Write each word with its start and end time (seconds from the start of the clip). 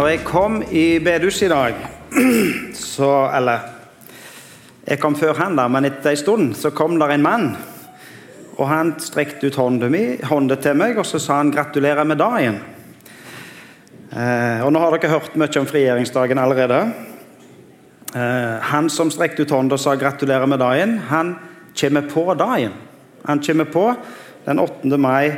Når 0.00 0.06
jeg 0.08 0.20
kom 0.24 0.54
i 0.72 0.84
bedehuset 1.04 1.42
i 1.44 1.48
dag, 1.52 1.74
så 2.94 3.08
Eller 3.36 3.66
jeg 4.86 4.96
kom 4.96 5.12
før 5.12 5.36
han, 5.36 5.58
da, 5.58 5.66
men 5.68 5.84
etter 5.84 6.14
en 6.14 6.16
stund 6.16 6.54
så 6.56 6.70
kom 6.72 6.94
der 6.96 7.12
en 7.12 7.22
mann. 7.26 7.44
Og 8.56 8.64
han 8.70 8.94
strekte 8.96 9.50
ut 9.50 9.58
hånda 9.60 10.56
til 10.56 10.80
meg 10.80 10.96
og 10.96 11.04
så 11.04 11.20
sa 11.20 11.36
han 11.42 11.52
'gratulerer 11.52 12.08
med 12.08 12.16
dagen'. 12.16 12.58
Eh, 14.16 14.64
og 14.64 14.72
Nå 14.72 14.80
har 14.80 14.96
dere 14.96 15.12
hørt 15.12 15.36
mye 15.36 15.60
om 15.60 15.68
frigjøringsdagen 15.68 16.38
allerede. 16.38 16.80
Eh, 18.16 18.56
han 18.72 18.88
som 18.88 19.10
strekte 19.10 19.42
ut 19.42 19.50
hånda 19.52 19.76
og 19.76 19.80
sa 19.80 19.96
'gratulerer 19.96 20.46
med 20.46 20.60
dagen', 20.60 20.98
han 21.08 21.36
kommer 21.80 22.08
på 22.08 22.34
dagen. 22.34 22.72
Han 23.26 23.40
kommer 23.40 23.64
på 23.64 23.94
den 24.46 24.58
8. 24.58 24.98
mai 24.98 25.36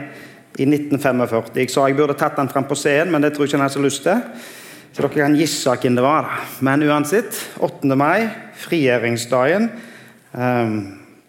i 0.59 0.66
1945. 0.69 1.52
Jeg 1.56 1.70
sa 1.73 1.87
jeg 1.88 1.97
burde 1.97 2.16
tatt 2.19 2.37
den 2.37 2.51
fram 2.52 2.66
på 2.69 2.77
scenen, 2.77 3.12
men 3.12 3.24
det 3.24 3.33
tror 3.33 3.47
jeg 3.47 3.52
ikke 3.52 3.60
han 3.60 3.69
har 3.69 3.73
så 3.73 3.84
lyst 3.84 4.02
til. 4.05 4.20
Så 4.93 5.01
dere 5.01 5.15
kan 5.15 5.37
gisse 5.38 5.73
hvem 5.80 5.97
det 5.97 6.05
var. 6.05 6.29
Men 6.60 6.83
uansett, 6.84 7.38
8. 7.65 7.97
mai, 7.97 8.29
frigjøringsdagen. 8.60 9.70
Um, 10.33 10.77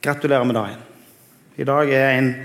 gratulerer 0.03 0.43
med 0.43 0.55
dagen. 0.55 0.83
I 1.57 1.63
dag 1.63 1.93
er 1.93 2.09
en, 2.17 2.35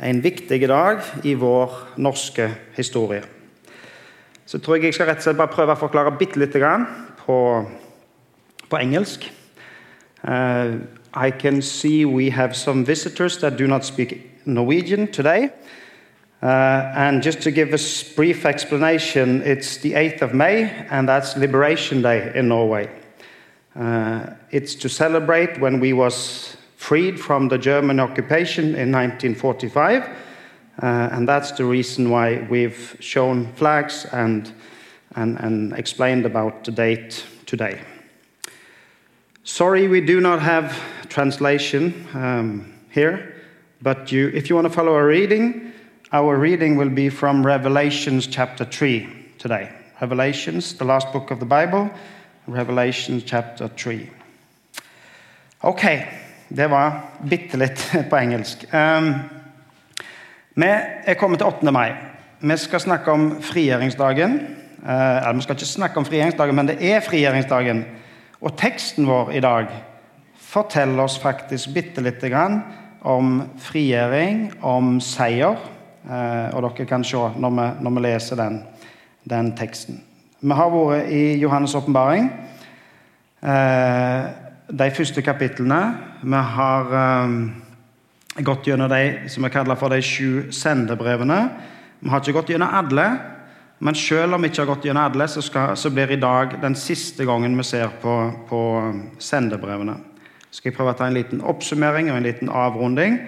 en 0.00 0.22
viktig 0.24 0.68
dag 0.68 1.04
i 1.24 1.34
vår 1.34 1.76
norske 1.96 2.48
historie. 2.76 3.22
Så 4.46 4.58
tror 4.58 4.76
jeg 4.76 4.90
jeg 4.90 4.94
skal 4.94 5.10
rett 5.10 5.20
og 5.20 5.26
slett 5.26 5.38
bare 5.40 5.52
prøve 5.52 5.76
å 5.76 5.80
forklare 5.80 6.16
bitte 6.16 6.40
lite 6.40 6.60
grann 6.60 6.86
på, 7.24 7.36
på 8.68 8.80
engelsk. 8.80 9.28
Uh, 10.24 10.80
I 11.12 11.30
can 11.30 11.60
see 11.62 12.04
we 12.04 12.30
have 12.30 12.56
some 12.56 12.84
visitors 12.84 13.36
that 13.38 13.58
do 13.58 13.66
not 13.66 13.84
speak 13.84 14.16
Norwegian 14.44 15.06
today. 15.06 15.50
Uh, 16.42 16.92
and 16.96 17.22
just 17.22 17.40
to 17.40 17.52
give 17.52 17.72
a 17.72 17.78
brief 18.16 18.44
explanation, 18.44 19.42
it's 19.42 19.76
the 19.76 19.92
8th 19.92 20.22
of 20.22 20.34
May, 20.34 20.64
and 20.90 21.08
that's 21.08 21.36
Liberation 21.36 22.02
Day 22.02 22.32
in 22.34 22.48
Norway. 22.48 22.90
Uh, 23.76 24.26
it's 24.50 24.74
to 24.74 24.88
celebrate 24.88 25.60
when 25.60 25.78
we 25.78 25.92
was 25.92 26.56
freed 26.76 27.20
from 27.20 27.46
the 27.46 27.56
German 27.56 28.00
occupation 28.00 28.74
in 28.74 28.90
1945, 28.90 30.02
uh, 30.02 30.10
and 31.12 31.28
that's 31.28 31.52
the 31.52 31.64
reason 31.64 32.10
why 32.10 32.44
we've 32.50 32.96
shown 32.98 33.52
flags 33.52 34.04
and, 34.06 34.52
and, 35.14 35.38
and 35.38 35.72
explained 35.74 36.26
about 36.26 36.64
the 36.64 36.72
date 36.72 37.24
today. 37.46 37.80
Sorry, 39.44 39.86
we 39.86 40.00
do 40.00 40.20
not 40.20 40.42
have 40.42 40.76
translation 41.08 42.04
um, 42.14 42.74
here, 42.90 43.36
but 43.80 44.10
you, 44.10 44.28
if 44.34 44.50
you 44.50 44.56
want 44.56 44.66
to 44.66 44.72
follow 44.72 44.94
our 44.94 45.06
reading, 45.06 45.71
our 46.12 46.36
reading 46.36 46.76
will 46.76 46.90
be 46.90 47.08
from 47.08 47.46
Revelations 47.46 48.26
chapter 48.26 48.64
3 48.64 49.08
today. 49.38 49.70
Revelations, 50.00 50.74
the 50.74 50.84
last 50.84 51.10
book 51.12 51.30
of 51.30 51.38
the 51.38 51.46
Bible, 51.46 51.90
Revelation 52.46 53.22
chapter 53.24 53.68
3. 53.68 54.10
Ok, 55.62 55.82
det 56.48 56.68
var 56.70 57.00
bitte 57.24 57.56
litt 57.56 57.80
på 58.10 58.16
engelsk. 58.16 58.66
Um, 58.74 59.14
vi 60.54 60.68
er 60.68 61.14
kommet 61.14 61.40
til 61.40 61.48
8. 61.48 61.72
mai. 61.72 61.94
Vi 62.40 62.56
skal 62.56 62.80
snakke 62.80 63.12
om 63.12 63.28
frigjøringsdagen. 63.40 64.40
Uh, 64.82 64.92
eller, 64.92 65.32
vi 65.38 65.46
skal 65.46 65.56
ikke 65.56 65.66
snakke 65.66 65.96
om 65.96 66.04
frigjøringsdagen, 66.04 66.56
men 66.56 66.68
det 66.68 66.80
er 66.92 67.00
frigjøringsdagen. 67.00 67.84
Og 68.42 68.58
teksten 68.58 69.08
vår 69.08 69.32
i 69.32 69.40
dag 69.40 69.70
forteller 70.36 71.06
oss 71.06 71.16
faktisk 71.22 71.72
bitte 71.72 72.04
lite 72.04 72.28
grann 72.28 72.60
om 73.00 73.46
frigjøring, 73.62 74.50
om 74.60 74.98
seier. 75.00 75.56
Uh, 76.02 76.50
og 76.56 76.64
dere 76.64 76.86
kan 76.88 77.04
se 77.06 77.16
når 77.16 77.52
vi, 77.54 77.66
når 77.84 77.94
vi 77.94 78.02
leser 78.02 78.38
den, 78.40 78.62
den, 79.30 79.52
teksten. 79.56 80.00
Vi 80.42 80.54
har 80.58 80.72
vært 80.74 81.10
i 81.14 81.24
Johannes' 81.38 81.76
åpenbaring. 81.78 82.30
Uh, 83.42 84.26
de 84.72 84.90
første 84.90 85.22
kapitlene. 85.22 85.80
Vi 86.22 86.40
har 86.56 86.90
um, 87.24 87.36
gått 88.40 88.66
gjennom 88.66 88.90
de 88.90 89.28
som 89.30 89.44
vi 89.44 89.50
kaller 89.52 89.78
for 89.78 89.92
de 89.92 90.00
sju 90.02 90.50
sendebrevene. 90.54 91.38
Vi 92.00 92.10
har 92.10 92.22
ikke 92.22 92.34
gått 92.38 92.50
gjennom 92.54 92.72
alle, 92.72 93.06
men 93.82 93.98
selv 93.98 94.34
om 94.34 94.42
vi 94.42 94.50
ikke 94.50 94.62
har 94.64 94.70
gått 94.72 94.88
gjennom 94.88 95.04
alle, 95.04 95.28
så, 95.28 95.42
skal, 95.42 95.76
så 95.76 95.90
blir 95.90 96.14
i 96.14 96.20
dag 96.22 96.56
den 96.62 96.74
siste 96.78 97.26
gangen 97.28 97.54
vi 97.58 97.66
ser 97.66 97.92
på, 98.02 98.16
på 98.48 98.62
sendebrevene. 99.22 99.98
Så 100.50 100.60
skal 100.60 100.70
jeg 100.70 100.76
prøve 100.76 100.94
å 100.94 100.98
ta 100.98 101.06
en 101.08 101.16
liten 101.16 101.42
oppsummering 101.46 102.10
og 102.10 102.18
en 102.18 102.26
liten 102.26 102.50
avrunding. 102.50 103.20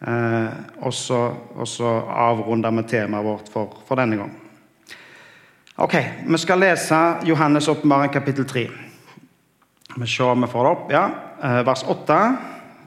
Eh, 0.00 0.50
og 0.78 0.94
så, 0.94 1.88
avrunder 2.08 2.70
vi 2.76 2.84
temaet 2.86 3.26
vårt 3.26 3.48
for, 3.50 3.80
for, 3.86 3.98
denne 3.98 4.20
gang. 4.20 4.34
Ok, 5.78 5.94
Vi 6.26 6.38
skal 6.38 6.60
lese 6.62 7.00
Johannes' 7.26 7.70
åpenbaring 7.70 8.12
kapittel 8.12 8.46
3. 8.46 8.68
Vi 9.96 10.06
ser 10.06 10.30
om 10.30 10.42
vi 10.42 10.50
får 10.50 10.64
det 10.64 10.70
opp. 10.70 10.90
ja, 10.92 11.10
eh, 11.42 11.66
Vers 11.66 11.82
8. 11.82 12.38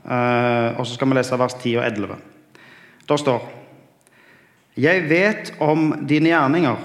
Eh, 0.05 0.79
og 0.79 0.87
så 0.87 0.93
skal 0.93 1.09
vi 1.09 1.15
lese 1.15 1.37
vers 1.37 1.53
10 1.53 1.77
og 1.77 1.85
11. 1.85 2.15
Da 3.07 3.17
står 3.17 3.49
Jeg 4.77 5.09
vet 5.09 5.53
om 5.59 5.91
dine 6.07 6.29
gjerninger. 6.29 6.77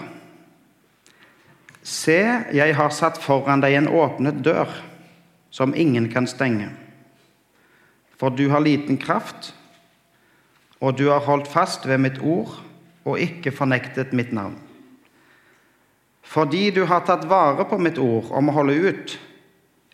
Se, 1.82 2.18
jeg 2.52 2.74
har 2.74 2.90
satt 2.90 3.18
foran 3.22 3.60
deg 3.62 3.76
en 3.78 3.88
åpnet 3.88 4.42
dør 4.42 4.66
som 5.50 5.74
ingen 5.74 6.10
kan 6.10 6.26
stenge. 6.26 6.68
For 8.18 8.34
du 8.34 8.48
har 8.50 8.60
liten 8.60 8.98
kraft, 8.98 9.54
og 10.80 10.96
du 10.98 11.08
har 11.08 11.24
holdt 11.24 11.48
fast 11.48 11.86
ved 11.88 12.00
mitt 12.02 12.18
ord 12.20 12.52
og 13.06 13.20
ikke 13.22 13.54
fornektet 13.54 14.14
mitt 14.16 14.32
navn. 14.34 14.58
Fordi 16.26 16.70
du 16.74 16.84
har 16.90 17.04
tatt 17.06 17.28
vare 17.30 17.64
på 17.68 17.78
mitt 17.78 17.98
ord 18.02 18.32
om 18.34 18.50
å 18.50 18.56
holde 18.56 18.74
ut, 18.90 19.14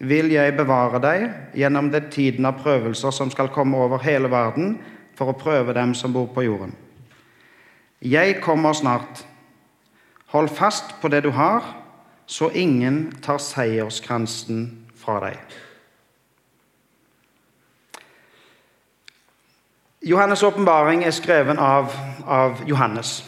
vil 0.02 0.32
jeg 0.32 0.56
bevare 0.56 0.98
deg 1.02 1.26
gjennom 1.60 1.90
den 1.92 2.08
tiden 2.10 2.48
av 2.48 2.58
prøvelser 2.62 3.12
som 3.14 3.30
skal 3.30 3.52
komme 3.52 3.78
over 3.78 4.02
hele 4.02 4.30
verden 4.32 4.78
for 5.18 5.30
å 5.30 5.38
prøve 5.38 5.76
dem 5.76 5.92
som 5.94 6.14
bor 6.14 6.30
på 6.32 6.46
jorden. 6.46 6.72
Jeg 8.02 8.40
kommer 8.42 8.74
snart. 8.74 9.22
Hold 10.32 10.48
fast 10.50 10.96
på 11.02 11.10
det 11.12 11.22
du 11.26 11.30
har, 11.36 11.62
så 12.26 12.48
ingen 12.56 13.12
tar 13.22 13.38
seierskransen 13.38 14.64
fra 14.96 15.20
deg. 15.22 15.36
Johannes' 20.02 20.42
åpenbaring 20.42 21.04
er 21.04 21.10
skrevet 21.10 21.58
av, 21.58 21.92
av, 22.26 22.64
Johannes. 22.66 23.24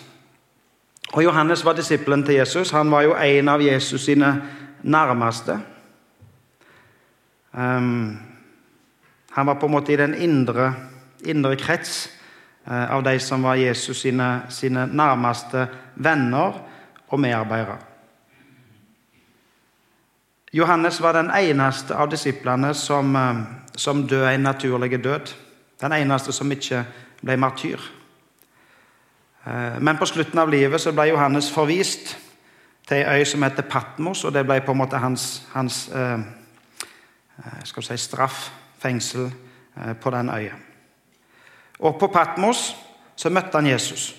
Og 1.12 1.22
Johannes 1.22 1.64
var 1.64 1.76
disippelen 1.78 2.24
til 2.26 2.34
Jesus. 2.34 2.70
Han 2.70 2.90
var 2.90 3.02
jo 3.02 3.14
en 3.14 3.48
av 3.48 3.62
Jesus 3.62 4.04
sine 4.04 4.30
nærmeste. 4.82 5.58
Um, 7.52 8.18
han 9.30 9.46
var 9.46 9.54
på 9.54 9.66
en 9.66 9.72
måte 9.72 9.92
i 9.92 9.96
den 9.96 10.14
indre, 10.14 10.72
indre 11.24 11.54
krets 11.56 12.10
uh, 12.66 12.90
av 12.96 13.04
de 13.06 13.18
som 13.22 13.46
var 13.46 13.54
Jesus 13.54 14.00
sine, 14.00 14.42
sine 14.50 14.88
nærmeste 14.90 15.68
venner 15.94 16.58
og 17.08 17.20
medarbeidere. 17.20 17.78
Johannes 20.52 21.00
var 21.02 21.14
den 21.14 21.30
eneste 21.30 21.94
av 21.94 22.10
disiplene 22.10 22.74
som, 22.74 23.14
uh, 23.14 23.46
som 23.76 24.08
døde 24.08 24.34
en 24.34 24.46
naturlig 24.50 25.04
død. 25.04 25.43
Den 25.84 25.92
eneste 25.92 26.32
som 26.32 26.52
ikke 26.52 26.80
ble 27.20 27.36
martyr. 27.36 27.80
Eh, 29.46 29.80
men 29.80 29.98
på 30.00 30.06
slutten 30.08 30.40
av 30.40 30.48
livet 30.48 30.80
så 30.80 30.94
ble 30.96 31.10
Johannes 31.10 31.50
forvist 31.52 32.14
til 32.88 33.02
ei 33.02 33.20
øy 33.20 33.24
som 33.28 33.44
heter 33.44 33.68
Patmos, 33.68 34.24
og 34.24 34.32
det 34.32 34.46
ble 34.48 34.62
på 34.64 34.72
en 34.72 34.80
måte 34.80 34.96
hans, 34.96 35.42
hans 35.52 35.88
eh, 35.88 36.20
eh 37.38 37.64
skal 37.64 37.82
si 37.82 37.96
straff, 37.96 38.50
fengsel, 38.78 39.28
eh, 39.76 39.92
på 40.00 40.10
den 40.10 40.30
øya. 40.30 40.56
Og 41.78 41.98
på 42.00 42.06
Patmos 42.06 42.76
så 43.16 43.30
møtte 43.30 43.58
han 43.58 43.66
Jesus. 43.66 44.14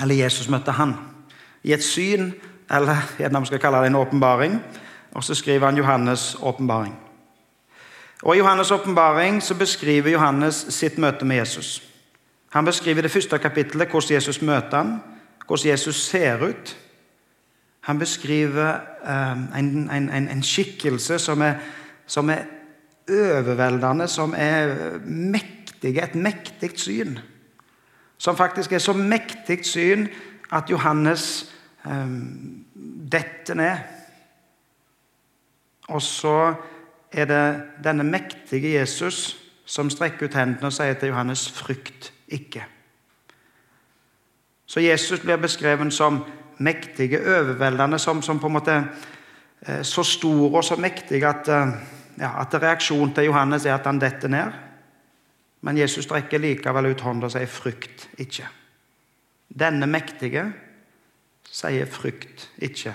Eller 0.00 0.14
Jesus 0.14 0.48
møtte 0.48 0.72
han. 0.72 0.94
I 1.62 1.72
et 1.72 1.84
syn, 1.84 2.32
eller 2.70 2.96
gjerne 3.18 3.40
vi 3.40 3.46
skal 3.46 3.58
kalle 3.58 3.78
det 3.78 3.86
en 3.86 4.02
åpenbaring. 4.02 4.62
Og 5.12 5.24
så 5.24 5.34
skriver 5.34 5.66
han 5.66 5.78
Johannes' 5.78 6.42
åpenbaring. 6.42 7.05
Og 8.22 8.36
I 8.36 8.40
Johannes' 8.40 8.74
åpenbaring 8.74 9.42
beskriver 9.58 10.10
Johannes 10.10 10.66
sitt 10.68 10.98
møte 10.98 11.24
med 11.24 11.36
Jesus. 11.36 11.82
Han 12.50 12.64
beskriver 12.64 13.02
det 13.02 13.10
første 13.10 13.38
kapittelet, 13.38 13.88
hvordan 13.88 14.14
Jesus 14.14 14.42
møter 14.42 14.76
ham, 14.76 15.00
hvordan 15.46 15.70
Jesus 15.70 15.96
ser 15.96 16.48
ut. 16.48 16.76
Han 17.80 17.98
beskriver 17.98 18.80
en, 19.54 19.90
en, 19.92 20.10
en, 20.10 20.28
en, 20.28 20.42
skikkelse 20.42 21.18
som 21.18 21.42
er, 21.42 21.54
som 22.06 22.30
er, 22.30 22.42
overveldende, 23.10 24.08
som 24.08 24.34
er 24.36 24.98
mektig, 25.04 25.98
et 26.02 26.14
mektig 26.14 26.70
syn. 26.74 27.18
Som 28.18 28.36
faktisk 28.36 28.72
er 28.72 28.78
så 28.78 28.92
mektig 28.92 29.60
syn 29.66 30.08
at 30.52 30.70
Johannes 30.70 31.52
um, 31.84 32.64
detter 33.12 33.54
ned. 33.54 33.76
Og 35.88 36.02
så 36.02 36.54
er 37.12 37.24
det 37.24 37.62
denne 37.84 38.04
mektige 38.04 38.78
Jesus 38.78 39.36
som 39.66 39.90
strekker 39.90 40.28
ut 40.28 40.34
hendene 40.34 40.70
og 40.70 40.72
sier 40.72 40.94
til 40.94 41.08
Johannes 41.08 41.48
'frykt 41.50 42.12
ikke'. 42.28 42.64
Så 44.66 44.80
Jesus 44.80 45.20
blir 45.20 45.36
beskrevet 45.36 45.92
som 45.92 46.24
mektige, 46.58 47.20
overveldende, 47.20 47.98
som, 47.98 48.22
som 48.22 48.40
på 48.40 48.46
en 48.46 48.52
måte 48.52 48.84
eh, 49.68 49.82
så 49.82 50.02
stor 50.02 50.56
og 50.56 50.64
så 50.64 50.76
mektig 50.76 51.24
at, 51.24 51.48
eh, 51.48 51.72
ja, 52.18 52.40
at 52.40 52.54
reaksjonen 52.62 53.14
til 53.14 53.24
Johannes 53.24 53.66
er 53.66 53.74
at 53.74 53.86
han 53.86 54.00
detter 54.00 54.28
ned. 54.28 54.52
Men 55.60 55.78
Jesus 55.78 56.04
strekker 56.04 56.38
likevel 56.38 56.86
ut 56.86 57.00
hånda 57.00 57.26
og 57.26 57.32
sier 57.32 57.46
'frykt 57.46 58.08
ikke'. 58.18 58.48
Denne 59.60 59.86
mektige 59.86 60.52
sier 61.50 61.86
'frykt 61.86 62.50
ikke' 62.62 62.94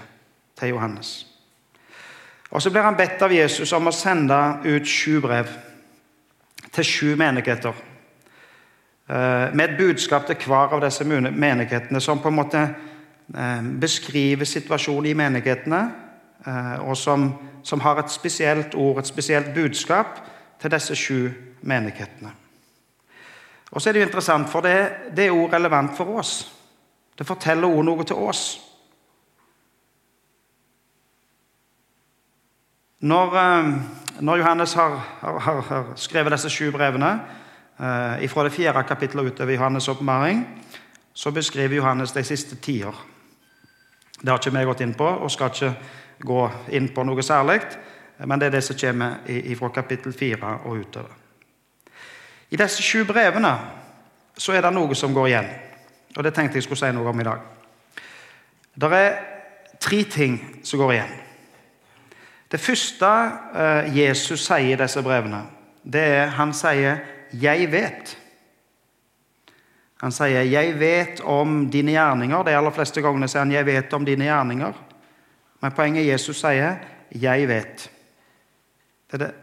til 0.56 0.69
Johannes. 0.69 1.31
Og 2.51 2.62
Så 2.62 2.69
blir 2.69 2.81
han 2.81 2.95
bedt 2.95 3.21
av 3.21 3.31
Jesus 3.31 3.71
om 3.74 3.88
å 3.88 3.95
sende 3.95 4.38
ut 4.63 4.88
sju 4.88 5.21
brev 5.24 5.48
til 6.71 6.83
sju 6.83 7.15
menigheter. 7.15 7.74
Eh, 9.09 9.53
med 9.53 9.69
et 9.69 9.77
budskap 9.77 10.27
til 10.27 10.36
hver 10.45 10.75
av 10.75 10.81
disse 10.83 11.03
menighetene 11.03 12.01
som 12.01 12.19
på 12.19 12.27
en 12.27 12.36
måte 12.36 12.62
eh, 13.36 13.63
beskriver 13.80 14.45
situasjonen 14.45 15.09
i 15.09 15.13
menighetene, 15.13 15.81
eh, 16.45 16.75
og 16.83 16.98
som, 16.98 17.30
som 17.63 17.80
har 17.80 18.00
et 18.00 18.12
spesielt 18.12 18.75
ord, 18.75 19.00
et 19.00 19.07
spesielt 19.07 19.53
budskap 19.56 20.19
til 20.62 20.71
disse 20.71 20.95
sju 20.95 21.30
menighetene. 21.62 22.31
Og 23.71 23.81
så 23.81 23.89
er 23.89 23.94
Det 23.94 24.01
jo 24.01 24.07
interessant, 24.07 24.50
for 24.50 24.62
det, 24.62 24.92
det 25.15 25.25
er 25.25 25.31
også 25.31 25.56
relevant 25.56 25.98
for 25.98 26.19
oss. 26.19 26.51
Det 27.18 27.27
forteller 27.27 27.68
også 27.68 27.81
noe 27.81 28.03
til 28.03 28.15
oss. 28.15 28.71
Når, 33.01 33.38
når 34.21 34.38
Johannes 34.38 34.74
har, 34.74 34.98
har, 35.21 35.62
har, 35.62 35.94
skrevet 35.95 36.33
disse 36.36 36.50
sju 36.50 36.71
brevene, 36.71 37.15
Eh, 37.81 38.30
fra 38.30 38.44
det 38.44 38.53
fjerde 38.53 38.83
kapittelet 38.83 39.25
utover 39.25 39.53
Johannes' 39.53 39.89
oppmaring 39.89 40.45
så 41.13 41.31
beskriver 41.31 41.75
Johannes 41.75 42.12
de 42.12 42.24
siste 42.24 42.56
tider. 42.56 42.94
Det 44.21 44.30
har 44.30 44.38
ikke 44.38 44.57
vi 44.57 44.65
gått 44.65 44.81
inn 44.81 44.94
på, 44.94 45.06
og 45.06 45.31
skal 45.31 45.50
ikke 45.50 45.71
gå 46.19 46.51
inn 46.69 46.92
på 46.94 47.03
noe 47.03 47.24
særlig. 47.24 47.62
Men 48.25 48.39
det 48.39 48.45
er 48.45 48.51
det 48.51 48.63
som 48.63 48.77
kommer 48.77 49.18
fra 49.57 49.69
kapittel 49.69 50.13
fire 50.13 50.59
og 50.65 50.77
utover. 50.77 51.09
I 52.50 52.57
disse 52.57 52.83
sju 52.83 53.03
brevene 53.06 53.56
så 54.38 54.53
er 54.53 54.62
det 54.62 54.74
noe 54.74 54.95
som 54.95 55.13
går 55.13 55.27
igjen. 55.27 55.50
Og 56.18 56.24
det 56.24 56.33
tenkte 56.33 56.57
jeg 56.57 56.63
skulle 56.63 56.77
si 56.77 56.92
noe 56.94 57.09
om 57.09 57.19
i 57.19 57.24
dag. 57.24 57.39
Det 58.75 58.94
er 58.94 59.19
tre 59.80 60.03
ting 60.03 60.62
som 60.63 60.80
går 60.80 60.94
igjen. 60.94 61.31
Det 62.51 62.59
første 62.59 63.07
eh, 63.56 63.98
Jesus 63.98 64.44
sier 64.44 64.74
i 64.74 64.80
disse 64.80 65.01
brevene, 65.03 65.45
det 65.83 66.01
er 66.03 66.33
han 66.36 66.53
sier 66.53 67.00
'jeg 67.31 67.71
vet'. 67.71 68.18
Han 70.01 70.12
sier 70.12 70.44
'jeg 70.44 70.80
vet 70.80 71.21
om 71.21 71.69
dine 71.71 71.92
gjerninger'. 71.92 72.44
De 72.44 72.57
aller 72.57 72.71
fleste 72.71 73.01
gangene 73.01 73.27
sier 73.27 73.39
han 73.42 73.51
'jeg 73.51 73.65
vet 73.65 73.94
om 73.94 74.06
dine 74.06 74.25
gjerninger'. 74.25 74.74
Men 75.62 75.71
poenget 75.71 76.07
Jesus 76.07 76.39
sier 76.39 76.75
'jeg 77.12 77.48
vet'. 77.48 77.89
Det 79.12 79.33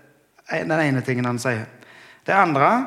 er 0.48 0.64
den 0.64 0.80
ene 0.80 1.00
tingen 1.00 1.24
han 1.24 1.38
sier. 1.38 1.64
Det 2.26 2.32
andre 2.32 2.86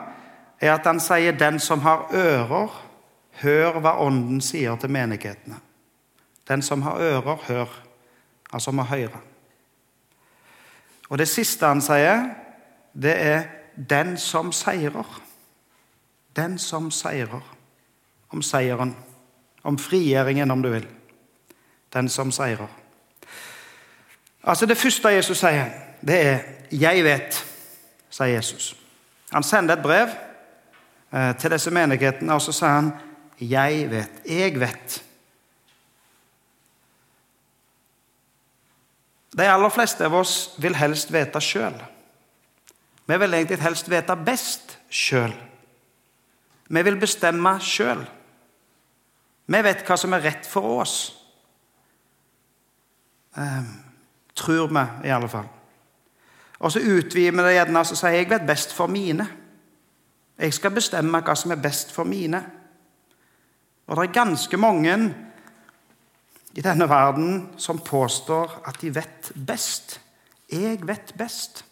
er 0.61 0.73
at 0.73 0.85
han 0.85 0.99
sier 0.99 1.31
'den 1.31 1.59
som 1.59 1.79
har 1.79 2.07
ører, 2.13 2.69
hør 3.41 3.79
hva 3.79 3.97
Ånden 3.99 4.41
sier 4.41 4.75
til 4.75 4.89
menighetene'. 4.89 5.59
Den 6.47 6.61
som 6.61 6.81
har 6.81 6.99
ører, 6.99 7.35
hør. 7.47 7.67
Altså 8.53 8.71
må 8.71 8.83
høre. 8.83 9.30
Og 11.11 11.19
det 11.19 11.27
siste 11.27 11.67
han 11.67 11.81
sier, 11.83 12.29
det 12.95 13.13
er 13.19 13.41
den 13.75 14.15
som 14.17 14.53
seirer. 14.55 15.07
Den 16.35 16.55
som 16.59 16.87
seirer. 16.91 17.43
Om 18.31 18.41
seieren. 18.41 18.95
Om 19.63 19.77
frigjøringen, 19.77 20.51
om 20.51 20.63
du 20.63 20.69
vil. 20.71 20.87
Den 21.93 22.09
som 22.09 22.31
seirer. 22.31 22.67
Altså 24.43 24.65
Det 24.65 24.77
første 24.77 25.09
Jesus 25.09 25.37
sier, 25.37 25.65
det 26.01 26.25
er 26.27 26.39
'Jeg 26.71 27.03
vet', 27.03 27.45
sier 28.09 28.25
Jesus. 28.25 28.75
Han 29.33 29.43
sender 29.43 29.73
et 29.73 29.83
brev 29.83 30.07
eh, 31.13 31.35
til 31.35 31.51
disse 31.51 31.71
menighetene, 31.71 32.33
og 32.33 32.41
så 32.41 32.51
sier 32.51 32.69
han 32.69 32.91
'Jeg 33.41 33.89
vet'. 33.91 34.31
Jeg 34.31 34.59
vet. 34.59 35.03
De 39.31 39.47
aller 39.47 39.71
fleste 39.71 40.05
av 40.05 40.15
oss 40.19 40.35
vil 40.59 40.75
helst 40.75 41.11
vite 41.13 41.39
sjøl. 41.43 41.77
Vi 43.07 43.17
vil 43.17 43.33
egentlig 43.33 43.61
helst 43.63 43.87
vite 43.91 44.15
best 44.25 44.75
sjøl. 44.91 45.33
Vi 46.71 46.83
vil 46.83 46.99
bestemme 46.99 47.55
sjøl. 47.63 48.03
Vi 49.51 49.63
vet 49.63 49.83
hva 49.87 49.97
som 49.99 50.13
er 50.15 50.23
rett 50.23 50.47
for 50.47 50.83
oss. 50.83 50.97
Eh, 53.35 53.73
tror 54.35 54.67
vi, 54.71 54.85
i 55.07 55.11
alle 55.11 55.31
fall. 55.31 55.49
Og 56.59 56.71
så 56.71 56.79
utvider 56.79 57.35
vi 57.35 57.43
det 57.47 57.55
gjerne 57.55 57.81
og 57.81 57.89
sier 57.89 58.19
jeg 58.19 58.29
vet 58.29 58.47
best 58.47 58.75
for 58.75 58.91
mine. 58.91 59.25
Jeg 60.41 60.53
skal 60.53 60.75
bestemme 60.75 61.23
hva 61.23 61.35
som 61.37 61.53
er 61.53 61.61
best 61.61 61.91
for 61.95 62.07
mine. 62.07 62.41
Og 63.87 63.97
det 63.97 64.07
er 64.07 64.19
ganske 64.19 64.57
mange 64.57 64.95
i 66.53 66.61
denne 66.61 66.89
verden 66.89 67.49
som 67.57 67.79
påstår 67.79 68.61
at 68.67 68.81
de 68.81 68.95
vet 68.95 69.31
best. 69.35 69.99
Jeg 70.51 70.81
vet 70.87 71.13
best. 71.17 71.65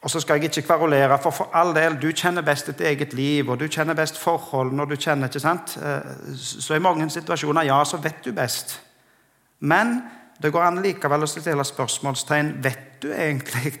Og 0.00 0.10
så 0.10 0.20
skal 0.20 0.40
jeg 0.40 0.44
ikke 0.44 0.62
kverulere, 0.66 1.18
for 1.22 1.30
for 1.30 1.50
all 1.52 1.74
del, 1.76 1.98
du 2.02 2.08
kjenner 2.16 2.42
best 2.42 2.66
ditt 2.66 2.80
eget 2.80 3.12
liv, 3.12 3.50
og 3.50 3.60
du 3.60 3.66
kjenner 3.68 3.94
best 3.94 4.18
forholdene, 4.18 4.82
og 4.82 4.90
du 4.90 4.96
kjenner, 4.96 5.28
ikke 5.28 5.40
sant? 5.40 5.76
Eh, 5.76 6.36
så 6.36 6.74
i 6.74 6.80
mange 6.80 7.10
situasjoner, 7.10 7.68
ja, 7.68 7.84
så 7.84 8.00
vet 8.00 8.24
du 8.24 8.32
best. 8.32 8.80
Men 9.60 10.00
det 10.42 10.52
går 10.52 10.64
an 10.64 10.80
likevel 10.82 11.22
å 11.22 11.28
stille 11.28 11.64
spørsmålstegn. 11.64 12.54
Vet 12.64 13.02
du 13.02 13.12
egentlig 13.12 13.76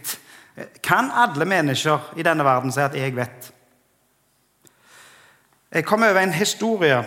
Kan 0.82 1.08
alle 1.14 1.44
mennesker 1.44 2.10
i 2.16 2.22
denne 2.22 2.44
verden 2.44 2.72
si 2.72 2.80
at 2.80 2.94
'jeg 2.94 3.16
vet'? 3.16 3.59
Jeg 5.72 5.84
kom 5.84 6.02
over 6.02 6.18
en 6.18 6.32
historie. 6.32 7.04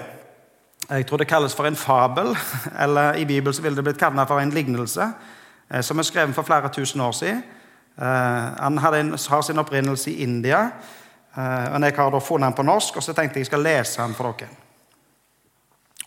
Jeg 0.89 1.05
tror 1.05 1.17
det 1.17 1.27
kalles 1.27 1.55
for 1.55 1.65
en 1.65 1.75
fabel. 1.75 2.37
Eller 2.83 3.13
i 3.13 3.25
Bibelen 3.25 3.63
ville 3.63 3.75
det 3.75 3.83
blitt 3.83 3.99
kalt 3.99 4.27
for 4.27 4.39
en 4.39 4.49
lignelse. 4.49 5.11
Eh, 5.69 5.81
som 5.81 5.99
er 5.99 6.03
skrevet 6.03 6.35
for 6.35 6.43
flere 6.43 6.69
tusen 6.69 7.01
år 7.01 7.11
siden 7.11 7.43
Eh, 7.97 8.53
han 8.57 8.77
en, 8.77 9.17
har 9.29 9.41
sin 9.41 9.59
opprinnelse 9.59 10.11
i 10.11 10.23
India. 10.23 10.71
og 11.35 11.71
men 11.71 11.83
Jeg 11.83 11.95
har 11.95 12.09
da 12.09 12.19
funnet 12.19 12.45
den 12.45 12.53
på 12.53 12.61
norsk, 12.61 12.95
og 12.95 13.03
så 13.03 13.13
tenkte 13.13 13.37
jeg 13.37 13.39
jeg 13.39 13.45
skal 13.45 13.59
lese 13.59 14.01
den 14.01 14.13
for 14.13 14.31
dere. 14.31 14.49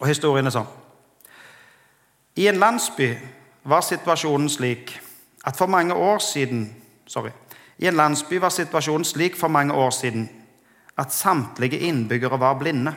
Og 0.00 0.06
Historien 0.06 0.46
er 0.46 0.50
sånn. 0.50 0.66
I 2.36 2.48
en 2.48 2.58
landsby 2.58 3.18
var 3.64 3.80
situasjonen 3.80 4.48
slik 4.48 5.00
at 5.44 5.56
for 5.56 5.66
mange 5.66 5.94
år 5.94 6.18
siden 6.18 6.74
sorry, 7.06 7.30
I 7.78 7.86
en 7.86 7.96
landsby 7.96 8.38
var 8.40 8.50
situasjonen 8.50 9.04
slik 9.04 9.36
for 9.36 9.48
mange 9.48 9.74
år 9.74 9.90
siden 9.90 10.28
at 10.96 11.12
samtlige 11.12 11.78
innbyggere 11.88 12.40
var 12.40 12.58
blinde. 12.60 12.94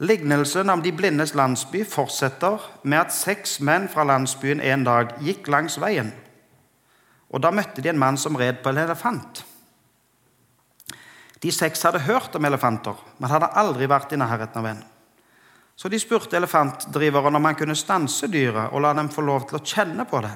Lignelsen 0.00 0.70
om 0.70 0.82
de 0.82 0.92
blindes 0.96 1.34
landsby 1.36 1.84
fortsetter 1.84 2.62
med 2.82 3.02
at 3.02 3.14
seks 3.14 3.58
menn 3.60 3.88
fra 3.92 4.06
landsbyen 4.08 4.62
en 4.64 4.86
dag 4.86 5.16
gikk 5.20 5.50
langs 5.52 5.76
veien 5.82 6.12
og 7.30 7.42
Da 7.42 7.52
møtte 7.54 7.82
de 7.82 7.90
en 7.92 7.98
mann 7.98 8.18
som 8.18 8.36
red 8.36 8.58
på 8.62 8.72
en 8.72 8.82
elefant. 8.82 9.44
De 11.40 11.52
seks 11.54 11.82
hadde 11.86 12.02
hørt 12.04 12.34
om 12.36 12.44
elefanter, 12.44 12.96
men 13.18 13.30
hadde 13.30 13.52
aldri 13.56 13.86
vært 13.88 14.12
i 14.12 14.18
nærheten 14.20 14.60
av 14.60 14.66
en. 14.66 14.82
Så 15.76 15.88
de 15.88 16.00
spurte 16.02 16.36
elefantdriveren 16.36 17.38
om 17.38 17.46
han 17.48 17.56
kunne 17.56 17.78
stanse 17.78 18.28
dyret 18.28 18.74
og 18.74 18.82
la 18.84 18.92
dem 18.98 19.08
få 19.08 19.24
lov 19.24 19.46
til 19.48 19.56
å 19.56 19.64
kjenne 19.64 20.04
på 20.10 20.20
det. 20.26 20.34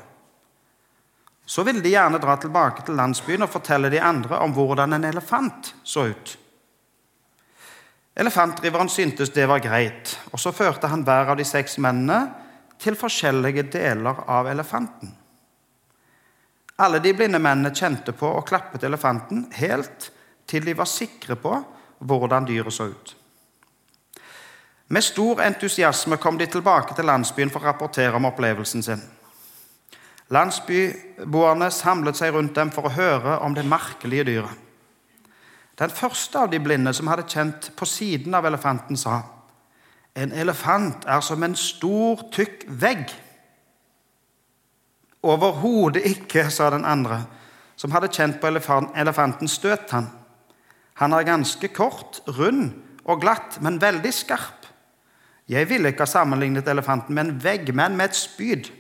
Så 1.46 1.62
ville 1.62 1.80
de 1.84 1.92
gjerne 1.92 2.20
dra 2.20 2.36
tilbake 2.40 2.84
til 2.86 2.96
landsbyen 2.96 3.44
og 3.44 3.52
fortelle 3.52 3.90
de 3.92 4.00
andre 4.00 4.38
om 4.40 4.54
hvordan 4.56 4.96
en 4.96 5.04
elefant 5.04 5.74
så 5.84 6.06
ut. 6.08 6.38
Elefantdriveren 8.14 8.88
syntes 8.88 9.32
det 9.34 9.46
var 9.50 9.58
greit, 9.58 10.14
og 10.30 10.40
så 10.40 10.52
førte 10.54 10.88
han 10.88 11.02
hver 11.04 11.32
av 11.32 11.36
de 11.36 11.44
seks 11.44 11.76
mennene 11.82 12.20
til 12.78 12.96
forskjellige 12.96 13.66
deler 13.74 14.22
av 14.30 14.48
elefanten. 14.48 15.10
Alle 16.76 16.98
de 17.02 17.12
blinde 17.14 17.38
mennene 17.38 17.74
kjente 17.74 18.14
på 18.14 18.28
og 18.38 18.46
klappet 18.48 18.86
elefanten 18.86 19.46
helt 19.58 20.10
til 20.46 20.64
de 20.66 20.74
var 20.78 20.90
sikre 20.90 21.36
på 21.38 21.58
hvordan 22.04 22.46
dyret 22.46 22.74
så 22.74 22.88
ut. 22.90 23.14
Med 24.86 25.04
stor 25.04 25.40
entusiasme 25.42 26.16
kom 26.20 26.38
de 26.38 26.46
tilbake 26.46 26.94
til 26.94 27.06
landsbyen 27.08 27.50
for 27.50 27.62
å 27.62 27.70
rapportere 27.70 28.18
om 28.18 28.26
opplevelsen 28.28 28.82
sin. 28.84 29.02
Landsbyboerne 30.34 31.70
samlet 31.70 32.18
seg 32.18 32.34
rundt 32.34 32.56
dem 32.58 32.72
for 32.74 32.88
å 32.88 32.94
høre 32.96 33.38
om 33.44 33.54
det 33.54 33.66
merkelige 33.68 34.26
dyret. 34.32 34.60
Den 35.78 35.90
første 35.90 36.38
av 36.38 36.50
de 36.52 36.60
blinde 36.62 36.92
som 36.94 37.08
hadde 37.10 37.26
kjent 37.26 37.72
på 37.74 37.86
siden 37.88 38.34
av 38.34 38.46
elefanten, 38.46 38.98
sa 38.98 39.22
en 40.14 40.32
elefant 40.32 41.06
er 41.10 41.22
som 41.26 41.42
en 41.42 41.56
stor, 41.58 42.20
tykk 42.30 42.68
vegg. 42.68 43.08
Overhodet 45.26 46.04
ikke, 46.06 46.46
sa 46.50 46.68
den 46.70 46.86
andre, 46.86 47.24
som 47.76 47.90
hadde 47.90 48.12
kjent 48.14 48.38
på 48.38 48.52
elefanten, 48.52 49.50
støt 49.50 49.90
han. 49.90 50.06
Han 51.02 51.16
er 51.16 51.26
ganske 51.26 51.68
kort, 51.74 52.20
rund 52.30 52.70
og 53.02 53.24
glatt, 53.24 53.58
men 53.64 53.80
veldig 53.82 54.12
skarp. 54.14 54.68
Jeg 55.50 55.68
ville 55.68 55.90
ikke 55.90 56.06
ha 56.06 56.12
sammenlignet 56.12 56.68
elefanten 56.70 57.16
med 57.16 57.26
en 57.26 57.40
vegg, 57.42 57.74
men 57.74 57.98
med 57.98 58.12
et 58.12 58.20
spyd. 58.20 58.70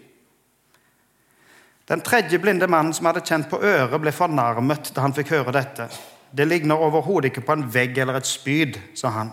Den 1.88 2.00
tredje 2.00 2.38
blinde 2.40 2.66
mannen 2.66 2.94
som 2.96 3.06
hadde 3.06 3.24
kjent 3.24 3.50
på 3.50 3.60
øret, 3.60 4.00
ble 4.00 4.12
fornærmet 4.12 4.88
da 4.94 5.04
han 5.04 5.14
fikk 5.16 5.34
høre 5.34 5.52
dette. 5.52 5.88
Det 6.34 6.46
ligner 6.48 6.80
overhodet 6.80 7.30
ikke 7.30 7.44
på 7.44 7.56
en 7.58 7.66
vegg 7.70 7.98
eller 8.00 8.18
et 8.18 8.28
spyd, 8.28 8.78
sa 8.96 9.12
han. 9.14 9.32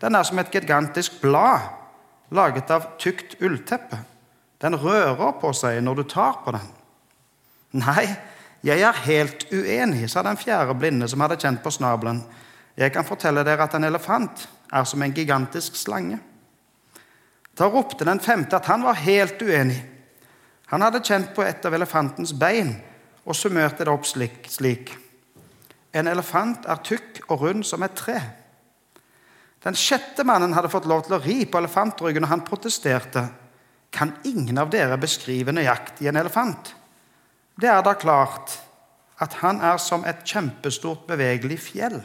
Den 0.00 0.16
er 0.16 0.24
som 0.26 0.38
et 0.40 0.52
gigantisk 0.52 1.20
blad 1.20 1.68
laget 2.34 2.70
av 2.72 2.88
tykt 2.98 3.36
ullteppe. 3.44 3.98
Den 4.60 4.76
rører 4.80 5.36
på 5.40 5.52
seg 5.54 5.82
når 5.84 6.00
du 6.00 6.04
tar 6.10 6.40
på 6.44 6.54
den. 6.56 6.72
Nei, 7.76 8.06
jeg 8.64 8.82
er 8.82 9.04
helt 9.04 9.44
uenig, 9.52 10.08
sa 10.10 10.24
den 10.24 10.40
fjerde 10.40 10.74
blinde 10.80 11.08
som 11.12 11.20
hadde 11.22 11.38
kjent 11.40 11.62
på 11.62 11.70
snabelen. 11.74 12.22
Jeg 12.76 12.92
kan 12.92 13.06
fortelle 13.08 13.44
dere 13.44 13.68
at 13.68 13.76
en 13.76 13.86
elefant 13.88 14.46
er 14.72 14.88
som 14.88 15.02
en 15.04 15.14
gigantisk 15.14 15.76
slange. 15.78 16.18
Da 17.56 17.68
ropte 17.72 18.04
den 18.04 18.20
femte 18.20 18.56
at 18.56 18.68
han 18.68 18.84
var 18.84 18.98
helt 19.04 19.40
uenig. 19.44 19.78
Han 20.72 20.82
hadde 20.82 21.04
kjent 21.04 21.34
på 21.34 21.44
et 21.46 21.64
av 21.66 21.74
elefantens 21.76 22.32
bein 22.34 22.72
og 23.26 23.36
summerte 23.38 23.84
det 23.86 23.92
opp 23.92 24.06
slik, 24.06 24.46
slik. 24.50 24.92
En 25.94 26.10
elefant 26.10 26.66
er 26.68 26.82
tykk 26.84 27.22
og 27.30 27.42
rund 27.44 27.66
som 27.66 27.84
et 27.86 27.94
tre. 27.96 28.18
Den 29.62 29.78
sjette 29.78 30.26
mannen 30.26 30.54
hadde 30.54 30.70
fått 30.70 30.88
lov 30.90 31.06
til 31.06 31.16
å 31.16 31.22
ri 31.22 31.38
på 31.48 31.58
elefantryggen, 31.58 32.26
og 32.26 32.30
han 32.30 32.44
protesterte. 32.46 33.24
Kan 33.90 34.12
ingen 34.28 34.58
av 34.60 34.70
dere 34.70 34.98
beskrive 35.00 35.54
nøyaktig 35.54 36.10
en 36.10 36.18
elefant? 36.20 36.74
Det 37.56 37.70
er 37.70 37.80
da 37.82 37.94
klart 37.98 38.58
at 39.22 39.38
han 39.40 39.62
er 39.64 39.80
som 39.80 40.04
et 40.04 40.20
kjempestort, 40.28 41.06
bevegelig 41.08 41.58
fjell. 41.70 42.02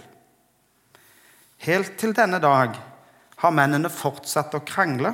Helt 1.61 1.97
til 1.99 2.15
denne 2.17 2.39
dag 2.41 2.77
har 3.43 3.53
mennene 3.53 3.91
fortsatt 3.91 4.55
å 4.55 4.63
krangle 4.65 5.11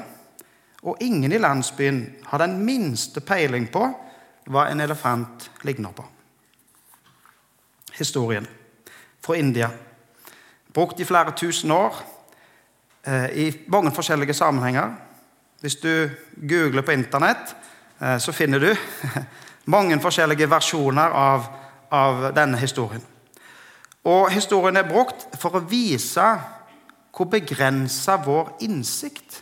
og 0.83 0.97
ingen 1.01 1.31
i 1.31 1.39
landsbyen 1.41 2.03
har 2.25 2.41
den 2.43 2.59
minste 2.65 3.21
peiling 3.25 3.67
på 3.73 3.87
hva 4.47 4.67
en 4.69 4.81
elefant 4.81 5.49
ligner 5.67 5.95
på. 5.95 6.05
Historien 7.97 8.47
fra 9.21 9.35
India. 9.35 9.69
Brukt 10.73 10.99
i 10.99 11.07
flere 11.07 11.33
tusen 11.35 11.71
år 11.73 11.95
eh, 13.03 13.25
i 13.25 13.47
mange 13.67 13.91
forskjellige 13.91 14.33
sammenhenger. 14.37 14.93
Hvis 15.61 15.79
du 15.81 16.09
googler 16.37 16.85
på 16.85 16.93
Internett, 16.93 17.55
eh, 17.99 18.17
så 18.17 18.31
finner 18.31 18.59
du 18.59 18.69
mange 19.75 19.97
forskjellige 19.99 20.49
versjoner 20.49 21.17
av, 21.17 21.49
av 21.91 22.29
denne 22.37 22.61
historien. 22.61 23.01
Og 24.07 24.29
historien 24.31 24.77
er 24.77 24.87
brukt 24.87 25.25
for 25.41 25.57
å 25.57 25.65
vise 25.67 26.29
hvor 27.17 27.27
begrensa 27.33 28.19
vår 28.21 28.53
innsikt 28.63 29.41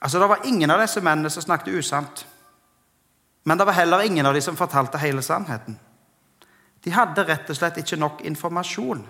Altså, 0.00 0.18
Det 0.18 0.28
var 0.28 0.40
ingen 0.44 0.70
av 0.70 0.80
disse 0.80 1.00
mennene 1.00 1.30
som 1.30 1.42
snakket 1.42 1.74
usant. 1.74 2.26
Men 3.44 3.58
det 3.58 3.64
var 3.64 3.72
heller 3.72 4.02
ingen 4.02 4.26
av 4.26 4.34
de 4.34 4.40
som 4.40 4.56
fortalte 4.56 4.98
hele 4.98 5.22
sannheten. 5.22 5.78
De 6.84 6.90
hadde 6.90 7.24
rett 7.24 7.50
og 7.50 7.56
slett 7.56 7.78
ikke 7.78 7.96
nok 7.96 8.20
informasjon. 8.20 9.06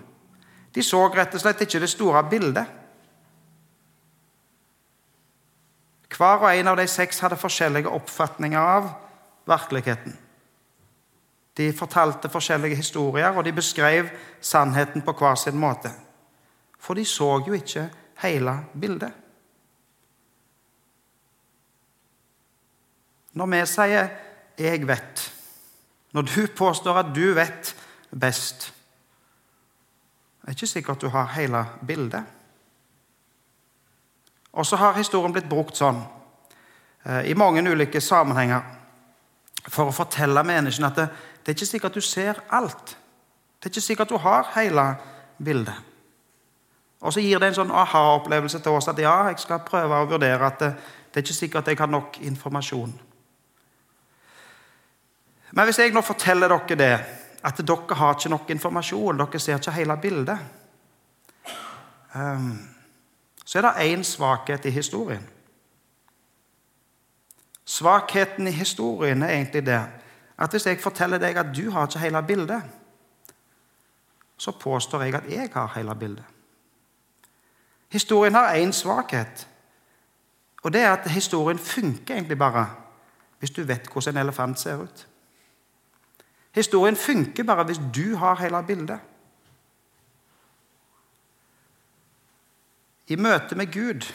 De 0.73 0.83
så 0.83 1.07
rett 1.09 1.33
og 1.33 1.41
slett 1.41 1.61
ikke 1.61 1.79
det 1.79 1.89
store 1.89 2.23
bildet. 2.29 2.65
Hver 6.17 6.41
og 6.41 6.49
en 6.49 6.67
av 6.67 6.77
de 6.77 6.87
seks 6.87 7.19
hadde 7.19 7.37
forskjellige 7.37 7.89
oppfatninger 7.93 8.59
av 8.59 8.89
virkeligheten. 9.45 10.17
De 11.57 11.73
fortalte 11.73 12.29
forskjellige 12.29 12.77
historier, 12.77 13.33
og 13.33 13.45
de 13.45 13.53
beskrev 13.53 14.09
sannheten 14.41 15.01
på 15.01 15.13
hver 15.17 15.35
sin 15.35 15.57
måte. 15.57 15.91
For 16.79 16.93
de 16.93 17.05
så 17.05 17.39
jo 17.47 17.53
ikke 17.53 17.89
hele 18.21 18.59
bildet. 18.73 19.26
Når 23.37 23.45
vi 23.45 23.65
sier 23.65 24.09
'jeg 24.57 24.87
vet', 24.87 25.33
når 26.13 26.21
du 26.21 26.47
påstår 26.57 26.97
at 26.97 27.15
du 27.15 27.33
vet 27.33 27.75
best, 28.19 28.73
det 30.41 30.47
er 30.47 30.55
ikke 30.55 30.67
sikkert 30.67 31.01
du 31.01 31.09
har 31.09 31.25
hele 31.25 31.65
bildet. 31.87 32.23
Og 34.53 34.65
så 34.65 34.75
har 34.75 34.93
historien 34.93 35.33
blitt 35.33 35.49
brukt 35.49 35.77
sånn 35.77 35.99
eh, 37.05 37.29
i 37.29 37.33
mange 37.33 37.61
ulike 37.71 38.01
sammenhenger 38.01 38.61
for 39.67 39.91
å 39.91 39.95
fortelle 39.95 40.43
menneskene 40.43 40.87
at 40.87 40.95
det, 40.95 41.09
det 41.43 41.51
er 41.51 41.57
ikke 41.57 41.65
sikkert 41.65 41.93
du 41.93 42.01
ser 42.01 42.39
alt. 42.49 42.97
Det 43.59 43.65
er 43.65 43.69
ikke 43.69 43.81
sikkert 43.81 44.09
du 44.09 44.17
har 44.17 44.47
hele 44.55 44.95
bildet. 45.37 45.75
Og 47.01 47.13
så 47.13 47.19
gir 47.21 47.39
det 47.39 47.47
en 47.47 47.59
sånn 47.59 47.71
aha-opplevelse 47.71 48.59
til 48.59 48.71
oss 48.71 48.87
at 48.87 48.97
ja, 48.97 49.27
jeg 49.27 49.39
skal 49.39 49.59
prøve 49.67 49.99
å 49.99 50.09
vurdere 50.09 50.47
at 50.47 50.59
det, 50.59 50.71
det 51.11 51.19
er 51.21 51.27
ikke 51.27 51.41
sikkert 51.43 51.67
jeg 51.67 51.77
har 51.77 51.91
nok 51.91 52.17
informasjon. 52.21 52.95
Men 55.57 55.65
hvis 55.65 55.79
jeg 55.81 55.89
nå 55.89 56.03
forteller 56.05 56.51
dere 56.53 56.75
det, 56.77 56.95
at 57.49 57.61
dere 57.65 57.95
har 57.97 58.13
ikke 58.13 58.29
nok 58.29 58.49
informasjon, 58.53 59.17
dere 59.17 59.39
ser 59.41 59.57
ikke 59.57 59.71
hele 59.73 59.95
bildet, 60.01 60.43
um, 62.13 62.51
så 63.45 63.57
er 63.57 63.65
det 63.65 63.87
én 63.87 64.03
svakhet 64.05 64.67
i 64.69 64.75
historien. 64.75 65.25
Svakheten 67.65 68.47
i 68.47 68.51
historien 68.51 69.23
er 69.23 69.33
egentlig 69.33 69.65
det 69.65 69.81
at 70.37 70.53
hvis 70.53 70.65
jeg 70.69 70.81
forteller 70.81 71.17
deg 71.17 71.37
at 71.41 71.49
du 71.55 71.71
har 71.71 71.89
ikke 71.89 72.05
hele 72.05 72.23
bildet, 72.23 72.61
så 74.37 74.51
påstår 74.51 75.07
jeg 75.07 75.15
at 75.15 75.29
jeg 75.29 75.49
har 75.53 75.73
hele 75.75 75.95
bildet. 75.95 76.25
Historien 77.89 78.33
har 78.33 78.53
én 78.53 78.71
svakhet, 78.71 79.47
og 80.63 80.73
det 80.73 80.81
er 80.81 80.91
at 80.93 81.11
historien 81.11 81.59
funker 81.59 82.15
egentlig 82.15 82.37
bare 82.37 82.67
hvis 83.39 83.51
du 83.51 83.63
vet 83.63 83.89
hvordan 83.93 84.15
en 84.17 84.21
elefant 84.21 84.59
ser 84.59 84.83
ut. 84.83 85.07
Historien 86.57 86.95
funker 86.95 87.43
bare 87.45 87.63
hvis 87.69 87.81
du 87.93 88.15
har 88.17 88.39
hele 88.41 88.63
bildet. 88.65 88.99
I 93.07 93.15
møte 93.15 93.55
med 93.55 93.69
Gud 93.71 94.07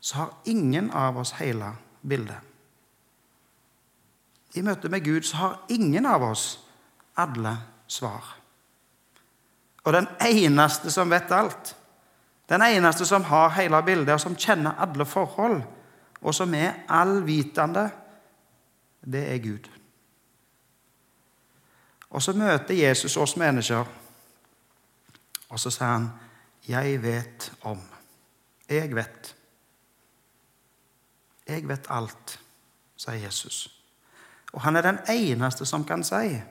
så 0.00 0.16
har 0.16 0.34
ingen 0.44 0.90
av 0.94 1.16
oss 1.18 1.32
hele 1.40 1.72
bildet. 2.06 2.38
I 4.54 4.62
møte 4.62 4.88
med 4.92 5.04
Gud 5.04 5.24
så 5.26 5.36
har 5.36 5.56
ingen 5.72 6.06
av 6.06 6.22
oss 6.22 6.44
alle 7.16 7.56
svar. 7.88 8.36
Og 9.84 9.92
den 9.96 10.06
eneste 10.22 10.92
som 10.92 11.10
vet 11.10 11.32
alt, 11.32 11.72
den 12.48 12.62
eneste 12.62 13.06
som 13.06 13.24
har 13.26 13.48
hele 13.56 13.82
bildet, 13.82 14.12
og 14.14 14.20
som 14.20 14.36
kjenner 14.36 14.76
alle 14.78 15.04
forhold, 15.08 15.62
og 16.20 16.34
som 16.34 16.54
er 16.54 16.84
allvitende, 16.88 17.88
det 19.06 19.24
er 19.32 19.42
Gud. 19.42 19.75
Og 22.16 22.22
så 22.22 22.32
møter 22.32 22.74
Jesus 22.74 23.16
oss 23.20 23.34
mennesker, 23.36 23.84
og 25.48 25.60
så 25.60 25.70
sier 25.70 25.86
han, 25.86 26.10
'Jeg 26.68 27.02
vet 27.02 27.52
om'. 27.62 27.82
Jeg 28.68 28.94
vet. 28.94 29.36
Jeg 31.48 31.68
vet 31.68 31.86
alt, 31.90 32.40
sier 32.96 33.14
Jesus. 33.14 33.80
Og 34.52 34.60
han 34.60 34.76
er 34.76 34.80
den 34.80 34.98
eneste 35.08 35.66
som 35.66 35.84
kan 35.84 36.04
si 36.04 36.42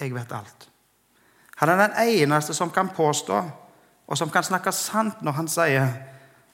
'Jeg 0.00 0.14
vet 0.14 0.32
alt'. 0.32 0.68
Han 1.56 1.68
er 1.68 1.86
den 1.86 2.08
eneste 2.08 2.54
som 2.54 2.70
kan 2.70 2.88
påstå, 2.88 3.50
og 4.06 4.18
som 4.18 4.30
kan 4.30 4.42
snakke 4.42 4.72
sant 4.72 5.22
når 5.22 5.32
han 5.32 5.48
sier 5.48 5.88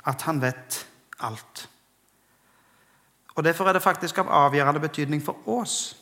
at 0.07 0.23
han 0.23 0.41
vet 0.41 0.89
alt. 1.21 1.71
Og 3.35 3.45
Derfor 3.45 3.69
er 3.69 3.73
det 3.73 3.83
faktisk 3.83 4.19
av 4.19 4.29
avgjørende 4.29 4.81
betydning 4.81 5.23
for 5.23 5.49
oss 5.49 6.02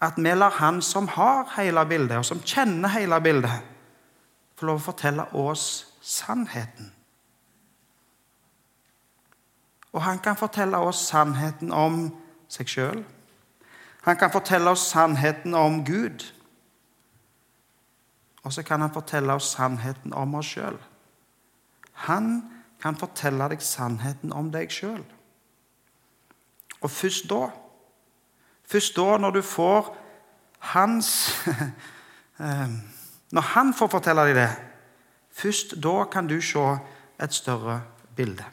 at 0.00 0.16
vi 0.16 0.34
lar 0.34 0.50
Han 0.50 0.82
som 0.82 1.08
har 1.08 1.52
hele 1.56 1.86
bildet, 1.86 2.16
og 2.16 2.24
som 2.24 2.40
kjenner 2.40 2.88
hele 2.88 3.20
bildet, 3.20 3.60
få 4.56 4.66
lov 4.66 4.80
å 4.80 4.88
fortelle 4.90 5.26
oss 5.36 5.86
sannheten. 6.00 6.92
Og 9.92 10.02
han 10.02 10.18
kan 10.18 10.36
fortelle 10.36 10.78
oss 10.78 11.02
sannheten 11.08 11.72
om 11.72 12.10
seg 12.48 12.68
sjøl. 12.68 13.00
Han 14.06 14.16
kan 14.16 14.32
fortelle 14.32 14.70
oss 14.70 14.86
sannheten 14.92 15.54
om 15.54 15.82
Gud. 15.84 16.24
Og 18.42 18.52
så 18.52 18.62
kan 18.62 18.80
han 18.80 18.92
fortelle 18.94 19.34
oss 19.34 19.50
sannheten 19.56 20.14
om 20.16 20.34
oss 20.34 20.54
sjøl. 20.54 20.78
Han 22.06 22.30
kan 22.80 22.96
fortelle 22.96 23.50
deg 23.52 23.60
sannheten 23.62 24.32
om 24.32 24.48
deg 24.52 24.72
sjøl. 24.72 25.02
Og 26.80 26.90
først 26.90 27.28
da 27.28 27.50
Først 28.70 28.96
da, 28.96 29.16
når 29.18 29.30
du 29.30 29.42
får 29.42 29.96
hans 30.58 31.08
eh, 32.40 32.68
Når 33.30 33.46
han 33.54 33.74
får 33.74 33.88
fortelle 33.88 34.24
deg 34.26 34.34
det, 34.34 34.50
først 35.30 35.76
da 35.82 36.04
kan 36.10 36.26
du 36.26 36.40
se 36.42 36.64
et 37.22 37.34
større 37.34 37.80
bilde. 38.16 38.44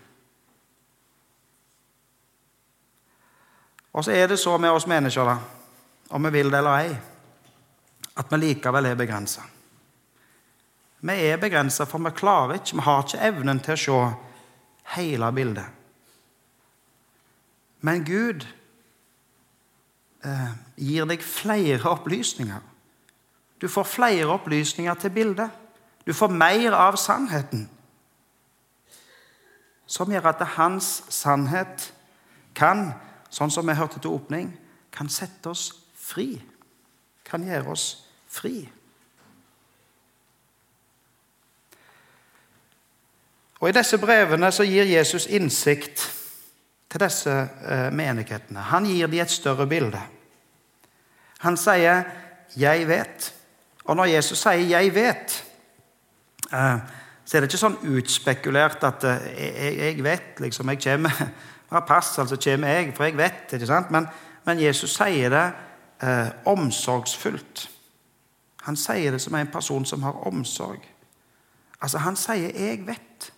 Og 3.98 4.06
så 4.06 4.14
er 4.14 4.28
det 4.30 4.38
så 4.40 4.58
med 4.62 4.70
oss 4.70 4.86
mennesker, 4.86 5.26
da, 5.26 5.38
om 6.14 6.28
vi 6.28 6.30
vil 6.38 6.52
det 6.54 6.60
eller 6.60 6.78
ei, 6.78 6.92
at 8.22 8.30
vi 8.32 8.38
likevel 8.38 8.86
er 8.86 9.00
begrensa. 9.00 9.42
Vi 11.00 11.16
er 11.26 11.42
begrensa, 11.42 11.86
for 11.90 12.06
vi 12.06 12.14
klarer 12.14 12.60
ikke, 12.60 12.78
vi 12.78 12.86
har 12.86 13.02
ikke 13.02 13.24
evnen 13.32 13.64
til 13.66 13.74
å 13.74 13.82
se 13.82 13.98
hele 14.94 15.32
bildet. 15.34 15.66
Men 17.82 18.06
Gud 18.06 18.46
gir 20.78 21.06
deg 21.08 21.24
flere 21.24 21.90
opplysninger. 21.90 22.62
Du 23.62 23.68
får 23.68 23.84
flere 23.84 24.26
opplysninger 24.26 24.94
til 24.94 25.10
bildet. 25.10 25.50
Du 26.08 26.14
får 26.14 26.28
mer 26.28 26.74
av 26.74 26.98
sannheten. 26.98 27.70
Som 29.86 30.12
gjør 30.12 30.30
at 30.30 30.44
hans 30.58 31.04
sannhet 31.10 31.94
kan, 32.56 32.92
sånn 33.30 33.52
som 33.52 33.68
vi 33.68 33.76
hørte 33.78 34.00
til 34.00 34.16
åpning, 34.18 34.52
kan 34.92 35.10
sette 35.10 35.50
oss 35.50 35.70
fri. 35.96 36.42
Kan 37.26 37.46
gjøre 37.48 37.72
oss 37.72 37.88
fri. 38.28 38.68
Og 43.60 43.70
I 43.70 43.74
disse 43.74 43.98
brevene 43.98 44.52
så 44.54 44.66
gir 44.68 44.86
Jesus 44.86 45.26
innsikt 45.26 46.04
til 46.90 47.04
disse 47.04 47.32
eh, 47.32 47.88
menighetene. 47.94 48.60
Han 48.60 48.86
gir 48.86 49.08
dem 49.08 49.22
et 49.22 49.32
større 49.32 49.68
bilde. 49.68 50.02
Han 51.40 51.58
sier 51.58 52.04
'jeg 52.58 52.88
vet'. 52.88 53.34
Og 53.86 53.96
når 53.96 54.06
Jesus 54.06 54.38
sier 54.38 54.54
'jeg 54.54 54.96
vet', 54.96 55.44
eh, 56.54 56.80
så 57.26 57.38
er 57.38 57.42
det 57.42 57.50
ikke 57.52 57.58
sånn 57.58 57.98
utspekulert 57.98 58.84
at 58.84 59.04
eh, 59.04 59.78
jeg, 59.78 60.04
vet 60.04 60.40
liksom, 60.40 60.70
jeg 60.70 60.82
kommer 60.84 61.12
ja, 61.72 61.80
Pass, 61.80 62.20
altså 62.20 62.38
kommer 62.44 62.68
jeg, 62.68 62.94
for 62.96 63.04
jeg 63.04 63.18
vet. 63.18 63.54
ikke 63.54 63.68
sant? 63.68 63.92
Men, 63.92 64.08
men 64.46 64.62
Jesus 64.62 64.96
sier 64.96 65.30
det 65.30 65.52
eh, 66.08 66.30
omsorgsfullt. 66.46 67.70
Han 68.62 68.76
sier 68.76 69.12
det 69.12 69.22
som 69.22 69.36
en 69.36 69.52
person 69.52 69.86
som 69.86 70.04
har 70.04 70.28
omsorg. 70.28 70.80
Altså, 71.82 71.98
Han 71.98 72.16
sier 72.16 72.52
'jeg 72.56 72.80
vet'. 72.88 73.32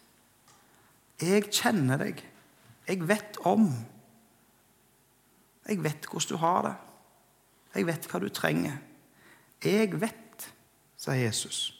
Jeg 1.22 1.52
kjenner 1.52 1.98
deg. 1.98 2.29
Jeg 2.90 3.08
vet 3.08 3.38
om. 3.46 3.70
Jeg 5.70 5.84
vet 5.84 6.06
hvordan 6.10 6.30
du 6.30 6.38
har 6.42 6.62
det. 6.66 6.76
Jeg 7.76 7.86
vet 7.86 8.08
hva 8.10 8.20
du 8.20 8.30
trenger. 8.34 8.80
Jeg 9.64 10.02
vet, 10.02 10.48
sier 10.98 11.22
Jesus. 11.22 11.76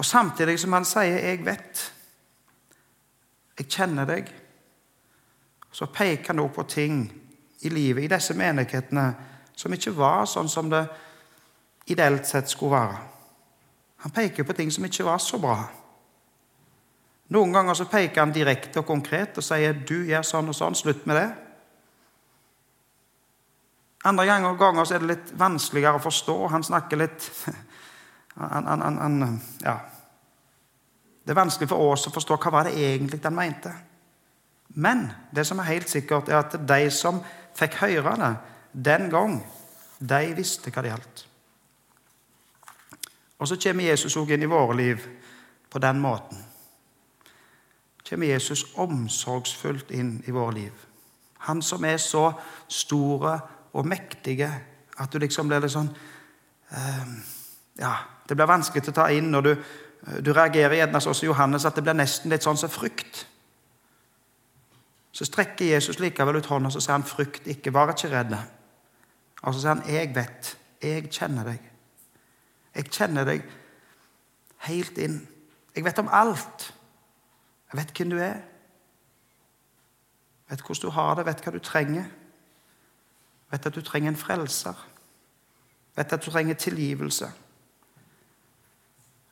Og 0.00 0.04
samtidig 0.04 0.60
som 0.60 0.72
han 0.72 0.84
sier 0.84 1.18
'jeg 1.18 1.44
vet', 1.44 1.92
jeg 3.58 3.68
kjenner 3.68 4.04
deg, 4.04 4.34
så 5.72 5.86
peker 5.86 6.26
han 6.26 6.38
også 6.38 6.54
på 6.54 6.62
ting 6.62 7.12
i 7.60 7.68
livet 7.68 8.04
i 8.04 8.14
disse 8.14 8.34
menighetene 8.34 9.14
som 9.56 9.72
ikke 9.72 9.96
var 9.96 10.24
sånn 10.24 10.48
som 10.48 10.70
det 10.70 10.88
ideelt 11.86 12.26
sett 12.26 12.50
skulle 12.50 12.76
være. 12.76 12.98
Han 13.96 14.10
peker 14.10 14.42
på 14.44 14.52
ting 14.52 14.72
som 14.72 14.84
ikke 14.84 15.04
var 15.04 15.18
så 15.18 15.38
bra. 15.38 15.81
Noen 17.32 17.52
ganger 17.54 17.74
så 17.74 17.86
peker 17.88 18.20
han 18.20 18.34
direkte 18.34 18.82
og 18.82 18.86
konkret 18.86 19.38
og 19.38 19.44
sier 19.44 19.72
'du 19.72 20.04
gjør 20.04 20.22
sånn 20.22 20.48
og 20.48 20.54
sånn', 20.54 20.76
slutt 20.76 21.06
med 21.06 21.16
det. 21.16 21.30
Andre 24.04 24.26
ganger, 24.26 24.56
ganger 24.58 24.84
så 24.84 24.94
er 24.94 24.98
det 24.98 25.12
litt 25.12 25.32
vanskeligere 25.38 26.00
å 26.00 26.02
forstå. 26.02 26.36
Han 26.48 26.62
snakker 26.62 26.96
litt 26.96 27.30
han, 28.36 28.66
han, 28.66 28.98
han, 28.98 29.40
ja. 29.62 29.78
Det 31.24 31.30
er 31.30 31.38
vanskelig 31.38 31.68
for 31.70 31.92
oss 31.92 32.06
å 32.06 32.12
forstå 32.12 32.36
hva 32.36 32.50
var 32.50 32.68
det 32.68 32.74
egentlig 32.82 33.20
han 33.24 33.34
mente. 33.34 33.72
Men 34.74 35.12
det 35.30 35.46
som 35.46 35.60
er 35.60 35.70
helt 35.70 35.88
sikkert, 35.88 36.28
er 36.28 36.40
at 36.42 36.56
de 36.68 36.90
som 36.90 37.20
fikk 37.54 37.78
høre 37.84 38.16
det 38.18 38.32
den 38.72 39.10
gang, 39.12 39.42
de 40.00 40.34
visste 40.34 40.72
hva 40.72 40.82
det 40.82 40.90
gjaldt. 40.90 41.26
Og 43.38 43.48
så 43.48 43.56
kommer 43.56 43.84
Jesus 43.84 44.16
også 44.16 44.34
inn 44.34 44.42
i 44.42 44.50
våre 44.50 44.76
liv 44.76 45.06
på 45.70 45.78
den 45.78 46.00
måten. 46.00 46.51
Kommer 48.12 48.28
Jesus 48.28 48.66
omsorgsfullt 48.76 49.90
inn 49.96 50.18
i 50.28 50.34
våre 50.34 50.54
liv. 50.54 50.72
Han 51.48 51.62
som 51.64 51.84
er 51.84 51.96
så 51.96 52.28
store 52.68 53.38
og 53.72 53.86
mektige 53.88 54.50
at 55.00 55.12
du 55.12 55.18
liksom 55.18 55.48
blir 55.48 55.62
litt 55.64 55.72
sånn 55.72 55.88
uh, 55.88 57.14
Ja, 57.80 57.94
det 58.28 58.36
blir 58.36 58.50
vanskelig 58.50 58.84
til 58.84 58.92
å 58.92 58.98
ta 59.00 59.06
inn 59.10 59.30
når 59.32 59.46
du, 59.46 59.52
du 60.20 60.28
reagerer 60.36 60.76
gjerne 60.76 61.00
sånn 61.00 61.16
som 61.16 61.30
Johannes, 61.30 61.64
at 61.64 61.78
det 61.78 61.84
blir 61.86 61.96
nesten 61.96 62.30
litt 62.30 62.44
sånn 62.44 62.60
som 62.60 62.70
frykt. 62.70 63.24
Så 65.12 65.24
strekker 65.24 65.72
Jesus 65.72 66.00
likevel 66.00 66.36
ut 66.36 66.50
hånda 66.52 66.68
og 66.68 66.76
sier 66.76 66.92
han, 66.92 67.04
'Frykt 67.04 67.48
ikke, 67.48 67.72
vær 67.72 67.92
ikke 67.92 68.12
redd'. 68.12 68.36
Og 69.42 69.54
så 69.54 69.60
sier 69.60 69.74
han, 69.74 69.82
'Jeg 69.88 70.14
vet. 70.14 70.56
Jeg 70.82 71.10
kjenner 71.10 71.44
deg. 71.44 71.60
Jeg 72.74 72.90
kjenner 72.90 73.24
deg 73.24 73.42
helt 74.68 74.98
inn. 74.98 75.28
Jeg 75.76 75.84
vet 75.84 75.98
om 75.98 76.08
alt. 76.12 76.71
Jeg 77.72 77.80
vet 77.80 77.96
hvem 77.96 78.10
du 78.10 78.18
er. 78.18 78.40
Jeg 80.48 80.58
vet 80.58 80.60
hvordan 80.60 80.82
du 80.82 80.90
har 80.90 81.14
det, 81.14 81.26
vet 81.26 81.44
hva 81.44 81.52
du 81.52 81.58
trenger. 81.58 82.02
Jeg 82.02 83.52
vet 83.52 83.66
at 83.66 83.74
du 83.74 83.80
trenger 83.80 84.10
en 84.10 84.16
frelser. 84.16 84.88
Jeg 85.96 86.04
vet 86.04 86.12
at 86.12 86.26
du 86.26 86.30
trenger 86.30 86.54
tilgivelse. 86.54 87.32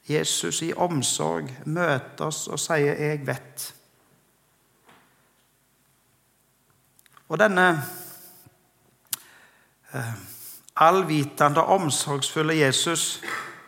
Jesus 0.09 0.63
i 0.63 0.73
omsorg 0.73 1.51
møter 1.67 2.25
oss 2.25 2.49
og 2.49 2.59
sier 2.59 2.95
'Jeg 2.95 3.27
vet'. 3.27 3.75
Og 7.29 7.39
denne 7.39 7.83
eh, 9.95 10.15
allvitende, 10.77 11.65
omsorgsfulle 11.65 12.57
Jesus 12.57 13.23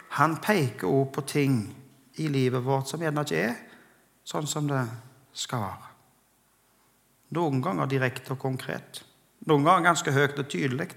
han 0.08 0.36
peker 0.36 0.88
også 0.88 1.12
på 1.12 1.20
ting 1.20 1.76
i 2.14 2.28
livet 2.28 2.64
vårt 2.64 2.88
som 2.88 3.00
gjerne 3.00 3.20
ikke 3.20 3.36
er 3.36 3.54
sånn 4.24 4.46
som 4.46 4.68
det 4.70 4.82
skal 5.34 5.64
være. 5.64 5.90
Noen 7.32 7.62
ganger 7.64 7.88
direkte 7.88 8.34
og 8.34 8.42
konkret. 8.42 9.02
Noen 9.48 9.64
ganger 9.66 9.88
ganske 9.90 10.12
høyt 10.14 10.38
og 10.38 10.48
tydelig. 10.52 10.90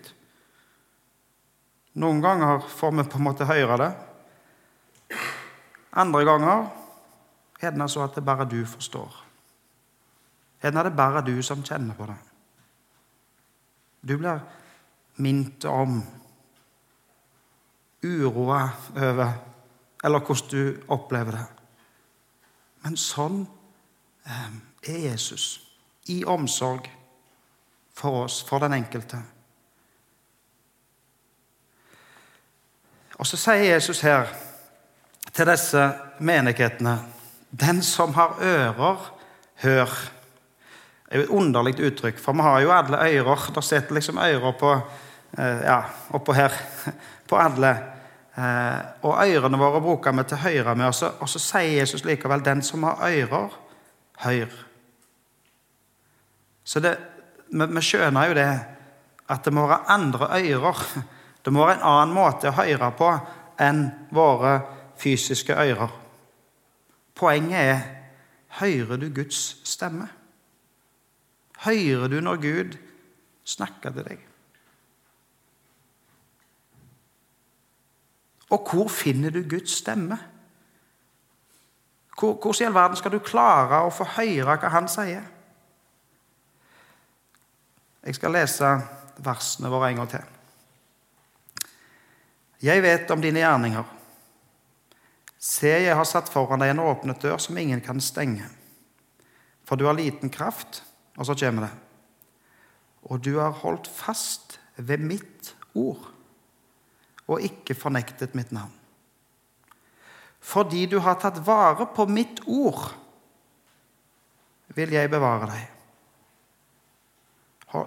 Noen 2.02 2.20
ganger 2.22 2.66
får 2.68 2.92
vi 2.98 3.08
på 3.08 3.22
en 3.22 3.28
måte 3.30 3.48
høre 3.48 3.78
det. 3.80 3.92
Andre 5.96 6.26
ganger 6.28 6.66
er 7.64 7.72
det 7.72 7.88
så 7.90 8.04
at 8.04 8.18
det 8.18 8.26
bare 8.26 8.48
du 8.52 8.60
forstår. 8.68 9.22
Gjerne 10.62 10.82
er 10.82 10.90
det 10.90 10.98
bare 10.98 11.24
du 11.24 11.36
som 11.46 11.64
kjenner 11.64 11.96
på 11.96 12.08
det. 12.10 12.18
Du 14.06 14.18
blir 14.20 14.44
minnet 15.24 15.66
om, 15.66 16.02
uroa 18.04 18.62
over, 19.00 19.32
eller 20.04 20.26
hvordan 20.26 20.50
du 20.52 20.92
opplever 20.94 21.40
det. 21.40 21.46
Men 22.86 23.00
sånn 23.02 23.40
eh, 24.30 24.50
er 24.94 25.00
Jesus. 25.10 25.46
I 26.14 26.20
omsorg 26.30 26.86
for 27.98 28.26
oss, 28.28 28.44
for 28.46 28.62
den 28.62 28.76
enkelte. 28.78 29.18
Og 33.16 33.26
så 33.26 33.40
sier 33.42 33.72
Jesus 33.72 34.04
her 34.06 34.30
til 35.34 35.50
disse 35.50 35.82
menighetene 36.20 36.98
Den 37.50 37.80
som 37.84 38.14
har 38.14 38.36
ører, 38.44 39.06
hør 39.64 39.94
Det 41.06 41.14
er 41.14 41.22
jo 41.22 41.24
et 41.24 41.36
underlig 41.40 41.80
uttrykk, 41.80 42.20
for 42.20 42.36
vi 42.36 42.44
har 42.44 42.62
jo 42.62 42.72
alle 42.76 43.00
ører. 43.00 43.50
Det 43.56 43.64
sitter 43.64 43.96
liksom 43.96 44.18
ører 44.20 44.56
på 44.60 44.72
eh, 45.38 45.62
ja, 45.64 45.82
oppå 46.12 46.34
her 46.34 46.54
på 47.30 47.38
alle. 47.40 47.95
Eh, 48.36 48.80
og 49.08 49.20
ørene 49.24 49.60
våre 49.60 49.82
bruker 49.82 50.16
vi 50.16 50.24
til 50.28 50.42
høyre 50.44 50.76
med. 50.76 50.88
Og 50.88 50.96
så, 50.96 51.12
og 51.20 51.30
så 51.30 51.40
sier 51.40 51.80
Jesus 51.80 52.06
likevel 52.06 52.46
'den 52.46 52.62
som 52.62 52.84
har 52.84 52.98
ører, 53.02 53.50
hør'. 54.26 54.64
Så 56.64 56.80
det, 56.80 56.98
vi, 57.52 57.66
vi 57.66 57.82
skjønner 57.82 58.28
jo 58.28 58.34
det 58.34 58.60
at 59.30 59.46
det 59.46 59.54
må 59.54 59.68
være 59.68 59.90
andre 59.90 60.28
ører. 60.42 61.04
Det 61.46 61.54
må 61.54 61.66
være 61.66 61.76
en 61.78 61.84
annen 61.84 62.16
måte 62.16 62.50
å 62.50 62.58
høre 62.58 62.92
på 62.98 63.12
enn 63.60 63.92
våre 64.12 64.62
fysiske 64.98 65.54
ører. 65.54 65.90
Poenget 67.16 67.60
er 67.60 67.82
hører 68.60 68.98
du 68.98 69.10
Guds 69.10 69.58
stemme? 69.64 70.10
hører 71.66 72.08
du 72.08 72.20
når 72.22 72.42
Gud 72.42 72.78
snakker 73.46 73.94
til 73.96 74.08
deg? 74.08 74.24
Og 78.56 78.70
hvor 78.72 78.88
finner 78.92 79.34
du 79.34 79.42
Guds 79.44 79.82
stemme? 79.82 80.18
Hvordan 82.16 82.62
i 82.62 82.66
all 82.70 82.76
verden 82.76 83.00
skal 83.00 83.12
du 83.12 83.20
klare 83.20 83.82
å 83.84 83.92
få 83.92 84.08
høre 84.16 84.56
hva 84.56 84.72
han 84.72 84.88
sier? 84.92 85.26
Jeg 88.06 88.16
skal 88.16 88.36
lese 88.38 88.70
versene 89.26 89.72
våre 89.74 89.90
en 89.92 90.00
gang 90.00 90.12
til. 90.14 90.32
Jeg 92.64 92.84
vet 92.86 93.12
om 93.12 93.22
dine 93.22 93.42
gjerninger. 93.42 93.92
Se, 95.36 95.70
jeg 95.70 95.98
har 95.98 96.08
satt 96.08 96.32
foran 96.32 96.62
deg 96.62 96.72
en 96.74 96.86
åpnet 96.86 97.22
dør 97.22 97.42
som 97.42 97.58
ingen 97.60 97.82
kan 97.84 98.00
stenge. 98.02 98.48
For 99.66 99.78
du 99.78 99.86
har 99.90 99.98
liten 99.98 100.32
kraft, 100.34 100.84
og 101.18 101.28
så 101.28 101.36
kommer 101.36 101.68
det 101.68 101.74
Og 103.06 103.22
du 103.26 103.38
har 103.38 103.52
holdt 103.52 103.88
fast 103.88 104.60
ved 104.78 104.98
mitt 104.98 105.56
ord 105.74 106.15
og 107.28 107.42
ikke 107.42 107.76
fornektet 107.78 108.36
mitt 108.36 108.52
navn. 108.52 108.74
Fordi 110.46 110.86
du 110.86 111.00
har 111.02 111.18
tatt 111.18 111.40
vare 111.46 111.88
på 111.96 112.06
mitt 112.06 112.44
ord, 112.46 112.92
vil 114.76 114.94
jeg 114.94 115.10
bevare 115.10 115.50
deg. 115.50 115.72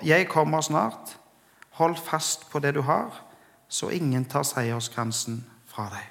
Jeg 0.03 0.29
kommer 0.29 0.61
snart. 0.61 1.15
Hold 1.79 1.97
fast 1.97 2.49
på 2.51 2.59
det 2.59 2.75
du 2.75 2.81
har, 2.83 3.15
så 3.69 3.89
ingen 3.95 4.25
tar 4.25 4.43
seierskransen 4.43 5.45
fra 5.67 5.87
deg. 5.93 6.09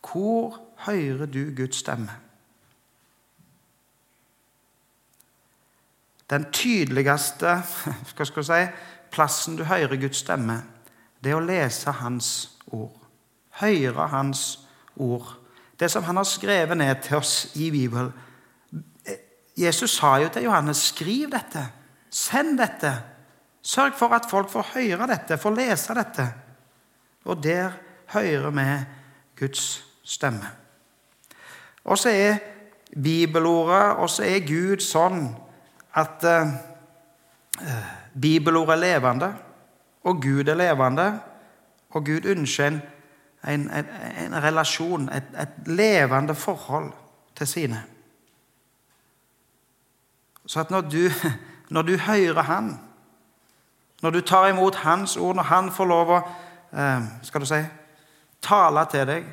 Hvor 0.00 0.56
hører 0.86 1.26
du 1.26 1.50
Guds 1.56 1.82
stemme? 1.82 2.14
Den 6.30 6.48
tydeligste 6.52 7.58
hva 8.16 8.24
skal 8.24 8.42
jeg 8.42 8.48
si, 8.48 8.72
plassen 9.12 9.56
du 9.56 9.64
hører 9.68 10.00
Guds 10.00 10.24
stemme, 10.24 10.62
det 11.22 11.32
er 11.32 11.38
å 11.38 11.44
lese 11.44 11.92
Hans 12.00 12.30
ord. 12.66 12.94
Høre 13.60 14.08
Hans 14.12 14.44
ord. 14.96 15.34
Det 15.78 15.90
som 15.90 16.04
han 16.04 16.18
har 16.18 16.26
skrevet 16.26 16.78
ned 16.78 17.02
til 17.02 17.18
oss 17.18 17.52
i 17.58 17.70
Bibelen. 17.70 18.12
Jesus 19.58 19.96
sa 19.98 20.16
jo 20.22 20.30
til 20.30 20.46
Johannes 20.46 20.88
skriv 20.92 21.30
dette. 21.30 21.64
Send 22.10 22.58
dette. 22.58 22.92
Sørg 23.62 23.96
for 23.98 24.14
at 24.14 24.28
folk 24.30 24.50
får 24.50 24.72
høre 24.74 25.08
dette, 25.10 25.38
får 25.38 25.56
lese 25.56 25.94
dette. 25.98 26.26
Og 27.28 27.42
der 27.42 27.74
hører 28.14 28.54
vi 28.54 28.68
Guds 29.38 29.64
stemme. 30.04 30.50
Og 31.84 31.98
så 31.98 32.10
er 32.10 32.38
bibelordet, 33.02 33.96
og 33.98 34.10
så 34.10 34.24
er 34.24 34.46
Gud 34.46 34.82
sånn 34.82 35.28
at 35.98 36.24
eh, 36.24 36.54
bibelordet 38.14 38.76
er 38.76 38.82
levende, 38.82 39.30
og 40.08 40.22
Gud 40.22 40.48
er 40.48 40.54
levende, 40.54 41.20
og 41.90 42.04
Gud 42.04 42.24
ønsker 42.24 42.66
en, 42.66 42.80
en, 43.44 43.70
en, 43.70 43.86
en 44.24 44.42
relasjon, 44.42 45.08
et, 45.08 45.24
et, 45.40 45.66
levende 45.66 46.34
forhold 46.34 46.92
til 47.36 47.46
sine. 47.46 47.82
Så 50.46 50.60
at 50.60 50.70
når 50.70 50.80
du, 50.80 51.08
når 51.74 51.82
du 51.82 51.96
hører 51.96 52.42
Han, 52.42 52.78
når 54.02 54.10
du 54.10 54.20
tar 54.20 54.48
imot 54.48 54.74
Hans 54.74 55.16
ord, 55.16 55.36
når 55.36 55.42
Han 55.42 55.72
får 55.72 55.84
lov 55.84 56.10
å 56.10 56.22
uh, 56.72 57.04
skal 57.22 57.40
du 57.40 57.46
si, 57.46 57.60
tale 58.42 58.86
til 58.90 59.06
deg, 59.06 59.28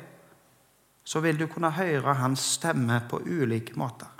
så 1.04 1.20
vil 1.20 1.38
du 1.40 1.46
kunne 1.46 1.70
høre 1.70 2.14
Hans 2.14 2.44
stemme 2.58 3.00
på 3.08 3.22
ulike 3.24 3.78
måter. 3.78 4.12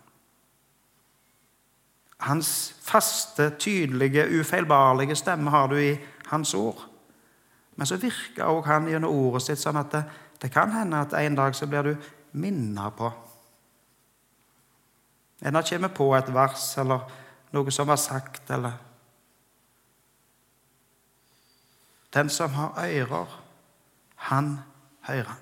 Hans 2.19 2.75
faste, 2.83 3.51
tydelige, 3.59 4.41
ufeilbarlige 4.41 5.17
stemme 5.17 5.51
har 5.51 5.67
du 5.69 5.77
i 5.77 5.97
hans 6.31 6.55
ord. 6.55 6.81
Men 7.77 7.87
så 7.87 7.99
virker 8.01 8.49
òg 8.49 8.67
han 8.67 8.89
gjennom 8.89 9.13
ordet 9.13 9.45
sitt 9.47 9.61
sånn 9.61 9.79
at 9.81 9.93
det, 9.93 10.03
det 10.43 10.51
kan 10.53 10.73
hende 10.73 11.01
at 11.05 11.15
en 11.19 11.37
dag 11.37 11.55
så 11.57 11.69
blir 11.69 11.83
du 11.83 12.09
minnet 12.37 12.97
på. 12.97 13.13
En 15.45 15.55
har 15.55 15.69
kommet 15.69 15.95
på 15.95 16.09
et 16.17 16.33
vers 16.33 16.67
eller 16.81 17.05
noe 17.53 17.73
som 17.73 17.89
var 17.89 18.01
sagt, 18.01 18.51
eller 18.51 18.83
Den 22.17 22.31
som 22.31 22.51
har 22.57 22.73
ører, 22.81 23.43
han 24.15 24.59
hører. 25.01 25.37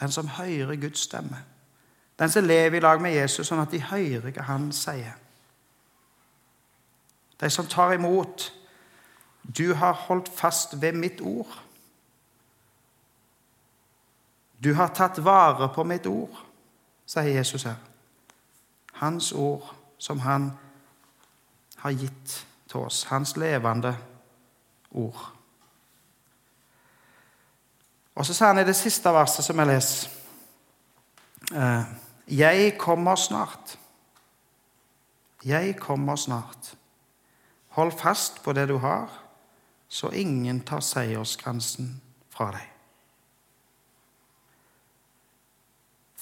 Den 0.00 0.12
som 0.12 0.28
hører 0.28 0.76
Guds 0.76 1.00
stemme. 1.00 1.40
Den 2.18 2.30
som 2.30 2.44
lever 2.44 2.76
i 2.76 2.80
lag 2.80 3.02
med 3.02 3.14
Jesus, 3.14 3.48
sånn 3.48 3.62
at 3.62 3.72
de 3.74 3.80
hører 3.82 4.30
hva 4.30 4.44
han 4.46 4.68
sier. 4.72 5.16
De 7.40 7.50
som 7.50 7.66
tar 7.66 7.96
imot. 7.96 8.52
Du 9.44 9.74
har 9.74 9.92
holdt 9.92 10.28
fast 10.28 10.80
ved 10.82 10.92
mitt 10.92 11.20
ord. 11.20 11.60
Du 14.64 14.74
har 14.74 14.88
tatt 14.96 15.24
vare 15.24 15.68
på 15.74 15.84
mitt 15.84 16.06
ord, 16.06 16.36
sier 17.06 17.36
Jesus 17.36 17.66
her. 17.68 17.76
Hans 19.02 19.32
ord 19.32 19.74
som 19.98 20.20
han 20.24 20.52
har 21.76 21.90
gitt 21.90 22.46
til 22.70 22.80
oss. 22.80 23.04
Hans 23.10 23.36
levende 23.36 23.96
ord. 24.90 25.20
Og 28.14 28.26
så 28.26 28.34
sier 28.34 28.52
han 28.54 28.62
i 28.62 28.66
det 28.68 28.76
siste 28.78 29.12
verset 29.12 29.44
som 29.44 29.58
jeg 29.60 29.68
leser 29.68 30.10
eh, 31.52 31.90
Jeg 32.38 32.76
kommer 32.78 33.18
snart. 33.20 33.76
Jeg 35.44 35.76
kommer 35.76 36.16
snart. 36.16 36.76
Hold 37.76 37.92
fast 37.92 38.42
på 38.42 38.52
det 38.52 38.68
du 38.68 38.78
har, 38.78 39.10
så 39.94 40.10
ingen 40.10 40.60
tar 40.66 40.82
seierskransen 40.82 41.92
fra 42.34 42.48
deg. 42.56 42.70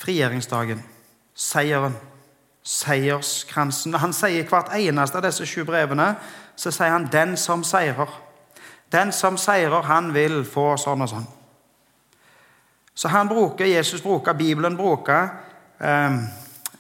Frigjøringsdagen, 0.02 0.82
seieren, 1.34 1.94
seierskransen. 2.62 3.96
Han 4.02 4.12
sier 4.12 4.44
hvert 4.50 4.74
eneste 4.76 5.16
av 5.16 5.24
disse 5.24 5.46
sju 5.48 5.62
brevene 5.64 6.10
så 6.56 6.70
sier 6.70 6.92
han 6.92 7.08
'den 7.12 7.36
som 7.36 7.62
seirer'. 7.64 8.20
Den 8.92 9.12
som 9.12 9.36
seirer, 9.36 9.82
han 9.82 10.14
vil 10.14 10.44
få 10.44 10.76
sånn 10.76 11.02
og 11.02 11.08
sånn. 11.08 11.26
Så 12.94 13.08
han 13.08 13.28
bruker, 13.28 13.64
Jesus 13.64 14.02
bruker, 14.02 14.32
Bibelen 14.32 14.76
bruker 14.76 15.28
eh, 15.80 16.10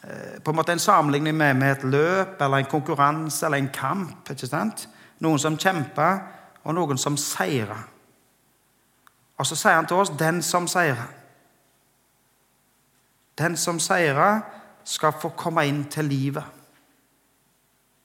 Eh, 0.02 0.40
på 0.42 0.50
en 0.50 0.56
måte 0.56 0.72
en 0.72 0.78
sammenligning 0.78 1.36
med, 1.36 1.56
med, 1.56 1.72
et 1.72 1.84
løp 1.84 2.40
eller 2.42 2.58
en 2.58 2.70
konkurranse 2.70 3.46
eller 3.46 3.58
en 3.58 3.70
kamp. 3.74 4.30
ikke 4.30 4.46
sant? 4.46 4.88
Noen 5.22 5.38
som 5.38 5.58
kjemper, 5.58 6.18
og 6.62 6.74
noen 6.74 6.98
som 6.98 7.16
seirer. 7.16 7.88
Og 9.38 9.46
så 9.46 9.56
sier 9.56 9.74
han 9.74 9.86
til 9.86 9.96
oss 9.96 10.10
'den 10.10 10.42
som 10.42 10.66
seirer'. 10.66 11.10
Den 13.38 13.56
som 13.56 13.80
seirer, 13.80 14.40
skal 14.84 15.12
få 15.12 15.28
komme 15.28 15.66
inn 15.66 15.84
til 15.84 16.04
livet. 16.04 16.44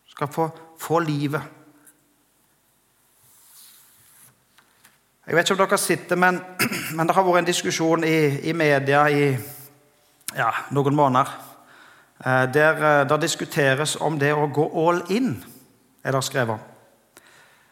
Skal 0.08 0.28
få, 0.28 0.50
få 0.80 1.00
livet. 1.00 1.42
Jeg 5.28 5.36
vet 5.36 5.50
ikke 5.50 5.64
om 5.64 5.70
dere 5.70 5.78
sitter, 5.78 6.16
men, 6.16 6.42
men 6.96 7.08
det 7.08 7.16
har 7.16 7.24
vært 7.24 7.38
en 7.38 7.46
diskusjon 7.46 8.04
i, 8.04 8.50
i 8.50 8.54
media 8.54 9.06
i 9.08 9.38
ja, 10.36 10.52
noen 10.72 10.96
måneder 10.96 11.48
Eh, 12.26 12.54
der 12.54 13.02
eh, 13.02 13.10
det 13.10 13.22
diskuteres 13.22 13.96
om 13.96 14.18
det 14.20 14.34
å 14.34 14.48
gå 14.50 14.66
all 14.88 15.04
in, 15.14 15.36
er 16.04 16.16
det 16.16 16.24
skrevet 16.26 16.58
om. 16.58 16.77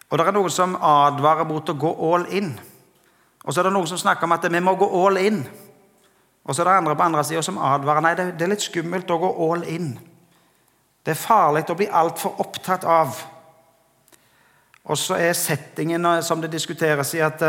Og 0.09 0.17
det 0.17 0.25
er 0.27 0.35
noen 0.35 0.53
som 0.53 0.75
advarer 0.77 1.47
mot 1.49 1.69
å 1.69 1.77
gå 1.79 1.91
all 2.09 2.25
in. 2.33 2.51
Og 3.45 3.53
så 3.53 3.61
er 3.61 3.69
det 3.69 3.75
noen 3.75 3.89
som 3.89 4.01
snakker 4.01 4.27
om 4.27 4.35
at 4.35 4.45
vi 4.49 4.61
må 4.63 4.75
gå 4.77 4.89
all 5.01 5.17
in. 5.21 5.41
Og 6.45 6.53
så 6.53 6.61
er 6.61 6.69
det 6.69 6.75
andre 6.79 6.97
på 6.97 7.07
andre 7.07 7.23
sida 7.25 7.41
som 7.45 7.57
advarer 7.61 8.05
nei, 8.05 8.13
det 8.17 8.41
er 8.41 8.51
litt 8.51 8.65
skummelt 8.65 9.09
å 9.11 9.21
gå 9.21 9.31
all 9.47 9.65
in. 9.69 9.95
Det 11.05 11.13
er 11.13 11.21
farlig 11.21 11.65
å 11.69 11.77
bli 11.77 11.89
altfor 11.89 12.41
opptatt 12.41 12.85
av. 12.89 13.17
Og 14.85 14.97
så 14.97 15.17
er 15.17 15.33
settingen 15.37 16.05
eh, 16.05 16.21
som 16.25 16.41
det 16.41 16.53
diskuteres 16.53 17.13
i, 17.17 17.23
at 17.25 17.41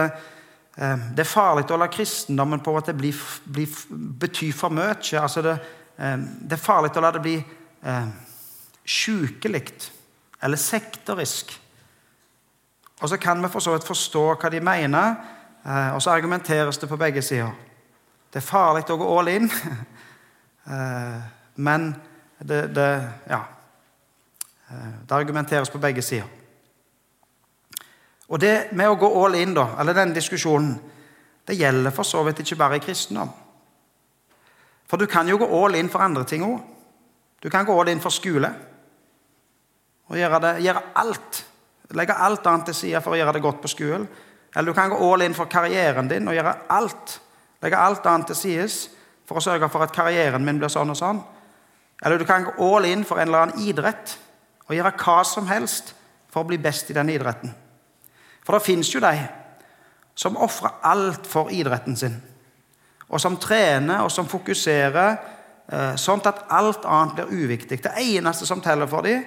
det 0.76 1.22
er 1.22 1.28
farlig 1.28 1.70
å 1.72 1.78
la 1.80 1.86
kristendommen 1.88 2.60
på 2.60 2.74
at 2.76 2.90
det 2.90 2.98
blir, 2.98 3.16
blir, 3.48 3.76
betyr 4.20 4.52
for 4.52 4.74
mye. 4.76 4.98
Altså 5.16 5.40
det, 5.40 5.54
det 5.96 6.52
er 6.52 6.60
farlig 6.60 6.92
å 6.92 7.00
la 7.00 7.12
det 7.16 7.22
bli 7.24 7.36
eh, 7.40 8.08
sjukelig 8.84 9.62
eller 10.44 10.60
sektorisk. 10.60 11.54
Og 13.00 13.08
så 13.08 13.16
kan 13.16 13.42
vi 13.42 13.48
for 13.52 13.60
så 13.60 13.74
vidt 13.74 13.86
forstå 13.86 14.24
hva 14.34 14.50
de 14.52 14.60
mener, 14.60 15.14
eh, 15.66 15.94
og 15.94 16.02
så 16.02 16.10
argumenteres 16.10 16.78
det 16.78 16.88
på 16.88 16.96
begge 16.96 17.22
sider. 17.22 17.52
Det 18.32 18.40
er 18.40 18.46
farlig 18.46 18.86
å 18.90 18.96
gå 18.96 19.10
all 19.18 19.28
in, 19.28 19.50
eh, 20.72 21.20
men 21.56 21.90
det, 22.38 22.74
det, 22.74 22.90
ja, 23.28 23.42
det 25.08 25.14
argumenteres 25.14 25.70
på 25.70 25.78
begge 25.78 26.02
sider. 26.02 26.28
Og 28.28 28.40
det 28.42 28.72
med 28.74 28.90
å 28.90 28.98
gå 28.98 29.08
all 29.22 29.36
in, 29.38 29.54
da, 29.54 29.68
eller 29.80 29.94
den 29.94 30.14
diskusjonen, 30.16 30.74
det 31.46 31.54
gjelder 31.54 31.94
for 31.94 32.06
så 32.06 32.24
vidt 32.26 32.42
ikke 32.42 32.58
bare 32.58 32.80
i 32.80 32.82
kristendom. 32.82 33.30
For 34.86 34.98
du 34.98 35.06
kan 35.10 35.28
jo 35.28 35.38
gå 35.38 35.46
all 35.46 35.76
in 35.78 35.90
for 35.90 36.02
andre 36.02 36.24
ting 36.26 36.42
òg. 36.46 36.58
Du 37.42 37.50
kan 37.50 37.66
gå 37.66 37.74
all 37.74 37.90
in 37.90 38.02
for 38.02 38.14
skole. 38.14 38.50
Og 40.10 40.18
gjøre, 40.18 40.40
det, 40.42 40.52
gjøre 40.66 40.82
alt. 40.98 41.42
Legge 41.94 42.14
alt 42.14 42.46
annet 42.46 42.66
til 42.70 42.74
side 42.74 43.00
for 43.04 43.14
å 43.14 43.20
gjøre 43.20 43.36
det 43.36 43.44
godt 43.44 43.60
på 43.62 43.70
skolen. 43.70 44.08
Eller 44.56 44.72
du 44.72 44.76
kan 44.76 44.90
gå 44.90 44.98
all 44.98 45.22
in 45.22 45.36
for 45.36 45.50
karrieren 45.50 46.08
din 46.10 46.28
og 46.28 46.34
gjøre 46.34 46.54
alt. 46.74 47.18
Legge 47.62 47.78
alt 47.78 48.06
annet 48.06 48.32
til 48.32 48.40
side 48.40 48.68
for 49.26 49.38
å 49.38 49.44
sørge 49.44 49.68
for 49.70 49.84
at 49.84 49.94
karrieren 49.94 50.44
min 50.44 50.58
blir 50.58 50.72
sånn 50.72 50.90
og 50.90 50.98
sånn. 50.98 51.20
Eller 52.02 52.18
du 52.18 52.26
kan 52.28 52.44
gå 52.44 52.54
all 52.74 52.86
in 52.88 53.04
for 53.04 53.20
en 53.20 53.28
eller 53.28 53.46
annen 53.46 53.68
idrett 53.68 54.16
og 54.66 54.74
gjøre 54.74 54.96
hva 54.98 55.20
som 55.24 55.46
helst 55.50 55.94
for 56.32 56.42
å 56.42 56.48
bli 56.48 56.58
best 56.58 56.90
i 56.90 56.96
den 56.96 57.10
idretten. 57.14 57.54
For 58.44 58.56
det 58.56 58.66
fins 58.66 58.90
jo 58.92 59.02
de 59.02 59.14
som 60.16 60.38
ofrer 60.40 60.80
alt 60.86 61.26
for 61.28 61.52
idretten 61.52 61.96
sin 61.98 62.16
og 63.06 63.20
som 63.22 63.36
trener 63.38 64.02
og 64.04 64.10
som 64.10 64.28
fokuserer, 64.28 65.16
eh, 65.68 65.94
sånn 65.94 66.24
at 66.26 66.44
alt 66.50 66.84
annet 66.84 67.14
blir 67.14 67.44
uviktig. 67.44 67.82
Det 67.82 67.92
eneste 67.96 68.46
som 68.46 68.60
teller 68.60 68.86
for 68.86 69.02
dem, 69.02 69.24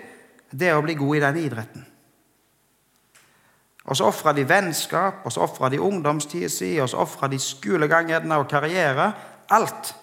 det 0.51 0.67
er 0.67 0.75
å 0.75 0.83
bli 0.83 0.95
god 0.95 1.15
i 1.15 1.19
den 1.19 1.37
idretten. 1.37 1.85
Og 3.89 3.97
så 3.97 4.05
ofra 4.05 4.33
de 4.37 4.45
vennskap, 4.45 5.23
og 5.25 5.33
så 5.33 5.41
ofra 5.41 5.69
de 5.73 5.81
ungdomstida 5.81 6.49
si, 6.53 6.75
og 6.77 6.89
så 6.89 7.01
ofra 7.01 7.27
de 7.27 7.39
skolegangene 7.41 8.37
og 8.37 8.45
karriere. 8.49 9.07
Alt 9.49 9.95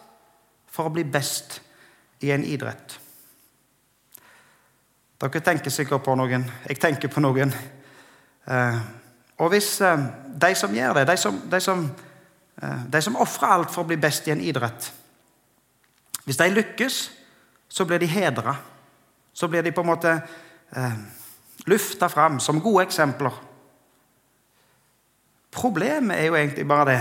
for 0.66 0.88
å 0.88 0.94
bli 0.94 1.04
best 1.06 1.60
i 2.26 2.32
en 2.34 2.44
idrett. 2.44 2.96
Dere 5.22 5.40
tenker 5.40 5.70
sikkert 5.70 6.02
på 6.04 6.16
noen. 6.18 6.44
Jeg 6.66 6.80
tenker 6.82 7.12
på 7.12 7.22
noen. 7.22 7.54
Eh, 8.46 8.82
og 9.38 9.54
hvis 9.54 9.70
eh, 9.86 10.04
de 10.34 10.52
som 10.58 10.74
gjør 10.74 10.98
det, 10.98 11.06
de 11.12 11.16
som, 11.20 11.38
de 11.46 11.62
som, 11.62 11.86
eh, 12.62 12.84
de 12.90 13.02
som 13.06 13.22
ofrer 13.22 13.54
alt 13.54 13.72
for 13.72 13.84
å 13.84 13.88
bli 13.88 14.00
best 14.02 14.28
i 14.28 14.34
en 14.34 14.42
idrett 14.42 14.90
Hvis 16.26 16.36
de 16.42 16.50
lykkes, 16.50 16.94
så 17.68 17.84
blir 17.86 18.02
de 18.02 18.06
hedra. 18.10 18.56
Så 19.32 19.46
blir 19.48 19.62
de 19.62 19.70
på 19.70 19.84
en 19.84 19.94
måte 19.94 20.10
eh, 20.74 20.96
lufta 21.70 22.08
fram 22.10 22.40
som 22.40 22.60
gode 22.60 22.82
eksempler. 22.88 23.45
Problemet 25.56 26.18
er 26.18 26.28
jo 26.28 26.36
egentlig 26.36 26.66
bare 26.68 26.90
det 26.90 27.00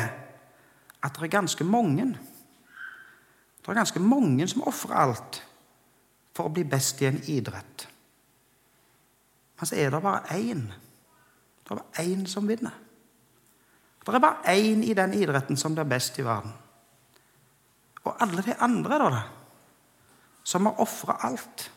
at 1.06 1.14
det 1.14 1.28
er 1.28 1.38
ganske 1.38 1.64
mange 1.64 2.06
Det 3.62 3.72
er 3.72 3.74
ganske 3.74 4.00
mange 4.00 4.48
som 4.48 4.64
ofrer 4.68 4.96
alt 4.96 5.42
for 6.36 6.48
å 6.48 6.54
bli 6.54 6.64
best 6.70 7.02
i 7.02 7.08
en 7.08 7.18
idrett. 7.32 7.88
Men 9.58 9.70
så 9.70 9.78
er 9.80 9.90
det 9.90 10.02
bare 10.04 10.36
én. 10.38 10.68
Det 11.64 11.72
er 11.72 11.80
bare 11.80 12.04
én 12.04 12.28
som 12.30 12.48
vinner. 12.48 12.76
Det 14.06 14.14
er 14.14 14.22
bare 14.22 14.54
én 14.54 14.84
i 14.86 14.94
den 14.94 15.14
idretten 15.18 15.58
som 15.58 15.74
blir 15.74 15.88
best 15.90 16.20
i 16.20 16.26
verden. 16.26 16.54
Og 18.04 18.22
alle 18.22 18.44
de 18.46 18.54
andre, 18.62 19.00
da, 19.00 19.24
som 20.44 20.66
har 20.70 20.82
ofra 20.84 21.18
alt, 21.26 21.72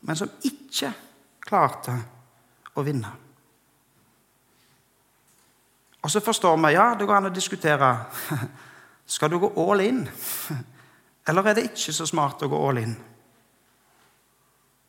men 0.00 0.16
som 0.16 0.30
ikke 0.46 0.92
klarte 1.42 1.96
å 2.78 2.84
vinne. 2.86 3.27
Og 6.08 6.12
så 6.12 6.22
forstår 6.24 6.56
vi 6.56 6.72
ja, 6.72 6.94
det 6.96 7.04
går 7.04 7.18
an 7.18 7.28
å 7.28 7.34
diskutere 7.36 7.88
skal 9.14 9.28
du 9.28 9.34
gå 9.42 9.48
all 9.60 9.82
in, 9.84 9.98
eller 11.28 11.50
er 11.50 11.58
det 11.58 11.66
ikke 11.68 11.92
så 11.92 12.06
smart 12.08 12.40
å 12.40 12.48
gå 12.48 12.60
all 12.64 12.80
in. 12.80 12.94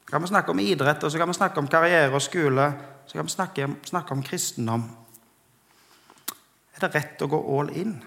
Så 0.06 0.14
kan 0.14 0.24
vi 0.24 0.30
snakke 0.32 0.54
om 0.56 0.62
idrett, 0.64 1.04
og 1.04 1.12
så 1.12 1.20
kan 1.20 1.28
vi 1.28 1.36
snakke 1.36 1.60
om 1.60 1.68
karriere 1.68 2.16
og 2.16 2.24
skole. 2.24 2.70
Så 3.04 3.20
kan 3.20 3.28
vi 3.28 3.34
snakke, 3.34 3.68
snakke 3.90 4.16
om 4.16 4.24
kristendom. 4.24 4.88
Er 6.78 6.86
det 6.86 6.92
rett 6.96 7.28
å 7.28 7.30
gå 7.36 7.42
all 7.58 7.74
in? 7.76 7.98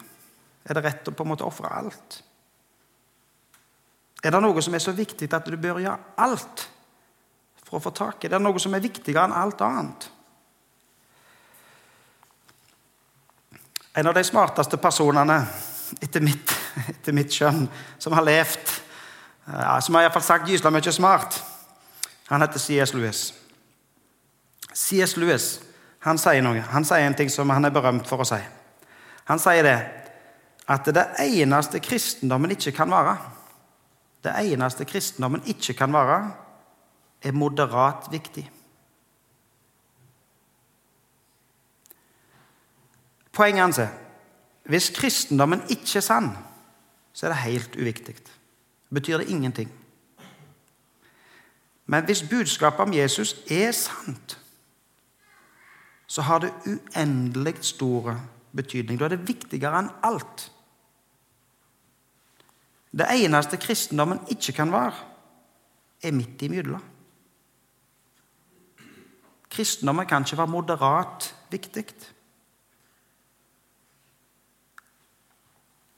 Er 0.65 0.81
det 0.81 0.85
rett 0.89 1.13
å 1.13 1.13
på 1.13 1.29
en 1.29 1.33
måte 1.35 1.45
ofre 1.45 1.69
alt? 1.69 2.19
Er 4.25 4.33
det 4.33 4.41
noe 4.41 4.65
som 4.65 4.73
er 4.73 4.87
så 4.87 4.97
viktig 4.97 5.29
at 5.29 5.53
du 5.53 5.61
bør 5.61 5.85
gjøre 5.85 6.17
alt 6.17 6.65
for 7.61 7.77
å 7.77 7.85
få 7.91 7.93
tak 7.93 8.25
i? 8.25 8.33
Er 8.33 8.39
det 8.39 8.45
noe 8.49 8.65
som 8.65 8.73
er 8.73 8.89
viktigere 8.89 9.29
enn 9.29 9.37
alt 9.37 9.69
annet? 9.69 10.12
En 13.95 14.07
av 14.07 14.15
de 14.15 14.25
smarteste 14.25 14.79
personene 14.81 15.43
etter 16.01 16.25
mitt, 16.25 16.53
etter 16.89 17.13
mitt 17.13 17.33
skjønn 17.35 17.67
som 18.01 18.15
har 18.17 18.25
levd, 18.25 18.71
ja, 19.47 19.77
som 19.85 19.99
har 19.99 20.07
iallfall 20.07 20.25
sagt 20.25 20.49
gysla 20.49 20.73
mye 20.73 20.95
smart, 20.95 21.37
han 22.31 22.41
heter 22.41 22.63
C.S. 22.63 22.95
Lewis. 22.97 23.27
C.S. 24.73 25.17
Lewis 25.21 25.59
han 26.03 26.19
sier 26.19 26.43
noe. 26.43 26.63
Han 26.73 26.87
sier 26.87 27.05
en 27.07 27.17
ting 27.19 27.31
som 27.31 27.51
han 27.53 27.69
er 27.69 27.75
berømt 27.75 28.09
for 28.09 28.23
å 28.23 28.27
si. 28.27 28.39
Han 29.29 29.43
sier 29.43 29.67
det 29.67 29.77
at 30.73 30.89
det 30.95 31.05
eneste 31.27 31.83
kristendommen 31.83 32.55
ikke 32.55 32.73
kan 32.75 32.91
være 32.91 33.17
Det 34.23 34.33
eneste 34.39 34.85
kristendommen 34.87 35.43
ikke 35.51 35.75
kan 35.75 35.91
være, 35.93 36.31
er 37.27 37.33
moderat 37.35 38.07
viktig. 38.11 38.45
Poenget 43.33 43.63
hans 43.63 43.79
er 43.79 43.93
hvis 44.63 44.91
kristendommen 44.95 45.63
ikke 45.71 45.99
er 45.99 46.05
sann, 46.07 46.31
så 47.13 47.27
er 47.27 47.33
det 47.33 47.39
helt 47.39 47.77
uviktig. 47.77 48.15
Betyr 48.95 49.19
det 49.19 49.29
ingenting. 49.29 49.73
Men 51.87 52.05
hvis 52.05 52.23
budskapet 52.31 52.81
om 52.81 52.95
Jesus 52.95 53.35
er 53.51 53.73
sant, 53.73 54.39
så 56.07 56.23
har 56.23 56.39
det 56.39 56.53
uendelig 56.67 57.65
store 57.65 58.21
betydning. 58.57 59.01
Da 59.01 59.05
er 59.05 59.17
det 59.17 59.29
viktigere 59.29 59.81
enn 59.81 59.91
alt. 60.05 60.47
Det 62.93 63.09
eneste 63.09 63.57
kristendommen 63.57 64.21
ikke 64.31 64.53
kan 64.53 64.73
være, 64.73 64.95
er 66.03 66.13
midt 66.13 66.43
imellom. 66.43 66.83
Kristendommen 69.51 70.07
kan 70.07 70.25
ikke 70.25 70.39
være 70.39 70.53
moderat 70.53 71.35
viktig. 71.51 71.87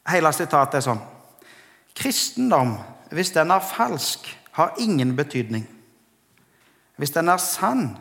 Hele 0.09 0.33
sitatet 0.33 0.81
er 0.81 0.85
sånn 0.85 1.03
Kristendom, 1.95 2.75
hvis 3.14 3.31
den 3.31 3.53
er 3.55 3.62
falsk, 3.62 4.27
har 4.55 4.75
ingen 4.83 5.12
betydning. 5.17 5.62
Hvis 6.97 7.11
den 7.14 7.29
er 7.29 7.37
sann, 7.37 7.97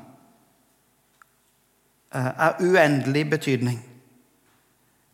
eh, 2.13 2.31
er 2.37 2.57
uendelig 2.59 3.29
betydning. 3.29 3.79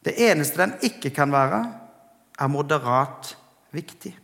Det 0.05 0.15
eneste 0.17 0.61
den 0.61 0.73
ikke 0.81 1.09
kan 1.09 1.31
være, 1.31 1.73
er 2.39 2.47
moderat 2.47 3.37
viktig. 3.71 4.17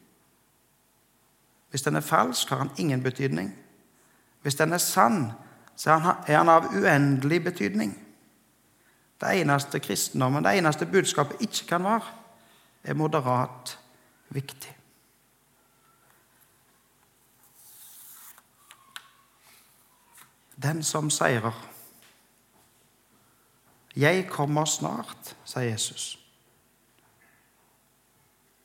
Hvis 1.70 1.82
den 1.82 1.96
er 1.96 2.02
falsk, 2.02 2.50
har 2.50 2.58
han 2.58 2.72
ingen 2.78 3.04
betydning. 3.04 3.56
Hvis 4.42 4.56
den 4.56 4.74
er 4.74 4.78
sann, 4.78 5.32
så 5.76 5.92
er 6.28 6.38
han 6.38 6.50
av 6.50 6.64
uendelig 6.72 7.44
betydning. 7.44 7.98
Det 9.22 9.42
eneste 9.42 9.80
kristendommen, 9.80 10.44
det 10.44 10.58
eneste 10.58 10.86
budskapet 10.86 11.42
ikke 11.42 11.68
kan 11.68 11.84
være, 11.84 12.02
er 12.86 12.94
moderat 12.94 13.80
viktig. 14.30 14.78
Den 20.64 20.84
som 20.84 21.10
seirer. 21.10 21.72
Jeg 23.96 24.28
kommer 24.30 24.66
snart, 24.66 25.36
sier 25.46 25.62
Jesus. 25.62 26.20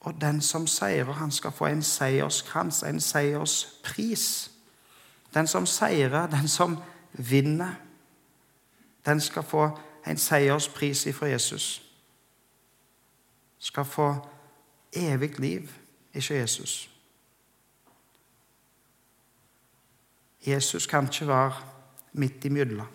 Og 0.01 0.21
den 0.21 0.41
som 0.41 0.67
seirer, 0.67 1.13
han 1.13 1.31
skal 1.31 1.53
få 1.53 1.67
en 1.67 1.83
seierskrans, 1.83 2.83
en 2.83 3.01
seierspris. 3.01 4.51
Den 5.35 5.47
som 5.47 5.67
seirer, 5.67 6.27
den 6.27 6.49
som 6.49 6.79
vinner, 7.13 7.75
den 9.07 9.21
skal 9.21 9.43
få 9.43 9.79
en 10.07 10.19
seierspris 10.19 11.07
ifra 11.07 11.27
Jesus. 11.27 11.90
Skal 13.61 13.85
få 13.85 14.15
evig 14.93 15.39
liv 15.39 15.69
ikke 16.15 16.35
Jesus. 16.35 16.91
Jesus 20.47 20.87
kan 20.87 21.05
ikke 21.05 21.27
være 21.27 21.53
midt 22.13 22.45
imellom. 22.45 22.87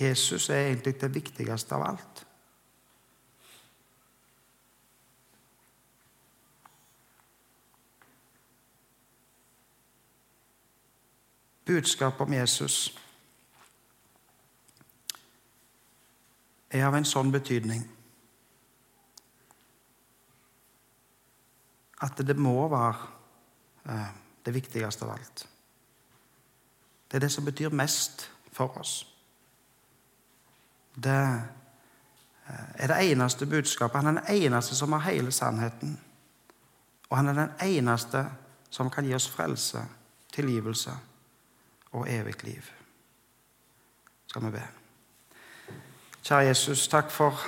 Jesus 0.00 0.50
er 0.50 0.66
egentlig 0.66 1.00
det 1.00 1.14
viktigste 1.14 1.74
av 1.74 1.82
alt. 1.82 2.26
Budskapet 11.64 12.20
om 12.20 12.32
Jesus 12.32 12.98
er 16.70 16.86
av 16.86 16.94
en 16.96 17.04
sånn 17.04 17.32
betydning 17.32 17.97
at 22.08 22.26
det 22.26 22.36
må 22.36 22.68
være 22.68 22.96
eh, 23.88 24.10
det 24.44 24.54
viktigste 24.54 25.04
av 25.04 25.14
alt. 25.14 25.44
Det 27.08 27.16
er 27.16 27.24
det 27.24 27.32
som 27.32 27.44
betyr 27.44 27.74
mest 27.74 28.30
for 28.52 28.78
oss. 28.80 29.00
Det 30.96 31.20
eh, 32.48 32.68
er 32.74 32.92
det 32.92 33.12
eneste 33.12 33.46
budskapet. 33.46 34.02
Han 34.02 34.16
er 34.16 34.20
den 34.20 34.42
eneste 34.42 34.76
som 34.76 34.92
har 34.92 35.10
hele 35.10 35.32
sannheten. 35.32 35.98
Og 37.08 37.16
han 37.16 37.28
er 37.28 37.32
den 37.32 37.50
eneste 37.62 38.26
som 38.70 38.90
kan 38.90 39.04
gi 39.04 39.14
oss 39.14 39.28
frelse, 39.28 39.80
tilgivelse 40.32 40.92
og 41.92 42.10
evig 42.10 42.44
liv. 42.44 42.62
Skal 44.26 44.44
vi 44.44 44.50
be. 44.50 44.66
Kjære 46.22 46.50
Jesus, 46.50 46.88
takk 46.88 47.10
for 47.10 47.40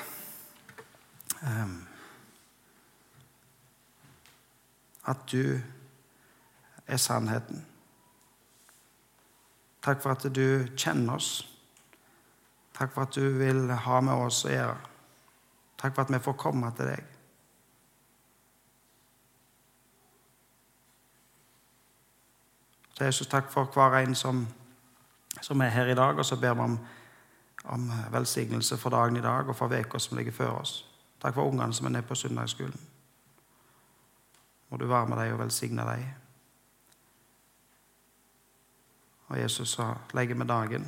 um, 1.43 1.90
at 5.11 5.25
du 5.33 5.61
er 6.87 7.01
sannheten. 7.01 7.65
Takk 9.83 10.03
for 10.03 10.13
at 10.13 10.27
du 10.35 10.67
kjenner 10.77 11.17
oss. 11.17 11.31
Takk 12.77 12.93
for 12.95 13.07
at 13.07 13.15
du 13.17 13.39
vil 13.39 13.71
ha 13.71 14.01
med 14.05 14.27
oss 14.27 14.45
å 14.45 14.53
gjøre. 14.53 14.77
Takk 15.81 15.97
for 15.97 16.05
at 16.05 16.13
vi 16.13 16.23
får 16.25 16.39
komme 16.41 16.71
til 16.77 16.93
deg. 16.93 17.07
Så 22.97 23.09
Jesus, 23.09 23.29
takk 23.33 23.49
for 23.53 23.71
hver 23.73 24.03
en 24.03 24.15
som 24.15 24.45
som 25.41 25.61
er 25.61 25.69
her 25.69 25.87
i 25.87 25.95
dag, 25.95 26.19
og 26.19 26.25
så 26.25 26.37
ber 26.37 26.55
vi 26.55 26.61
om, 26.61 26.79
om 27.65 27.93
velsignelse 28.13 28.77
for 28.77 28.91
dagen 28.91 29.17
i 29.17 29.25
dag 29.25 29.49
og 29.49 29.57
for 29.57 29.81
uka 29.81 29.99
som 29.99 30.19
ligger 30.19 30.33
før 30.33 30.51
oss. 30.61 30.87
Takk 31.23 31.35
for 31.35 31.49
ungene 31.49 31.73
som 31.73 31.87
er 31.87 31.91
nede 31.91 32.09
på 32.09 32.15
søndagsskolen. 32.15 32.90
Må 34.71 34.77
du 34.77 34.87
være 34.87 35.07
med 35.07 35.19
dem 35.19 35.33
og 35.35 35.39
velsigne 35.39 35.83
dem. 35.83 36.05
Og 39.31 39.39
Jesus 39.39 39.69
sa, 39.77 39.95
legger 40.15 40.35
vi 40.35 40.45
dagen 40.47 40.87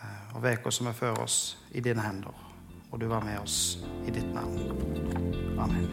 eh, 0.00 0.36
og 0.36 0.44
uka 0.44 0.70
som 0.70 0.86
er 0.86 0.92
før 0.92 1.12
oss, 1.24 1.58
i 1.70 1.80
dine 1.80 2.02
hender. 2.02 2.46
Og 2.90 3.00
du 3.00 3.06
var 3.06 3.24
med 3.24 3.38
oss 3.38 3.78
i 4.06 4.10
ditt 4.10 4.34
navn. 4.34 4.58
Amen. 5.58 5.86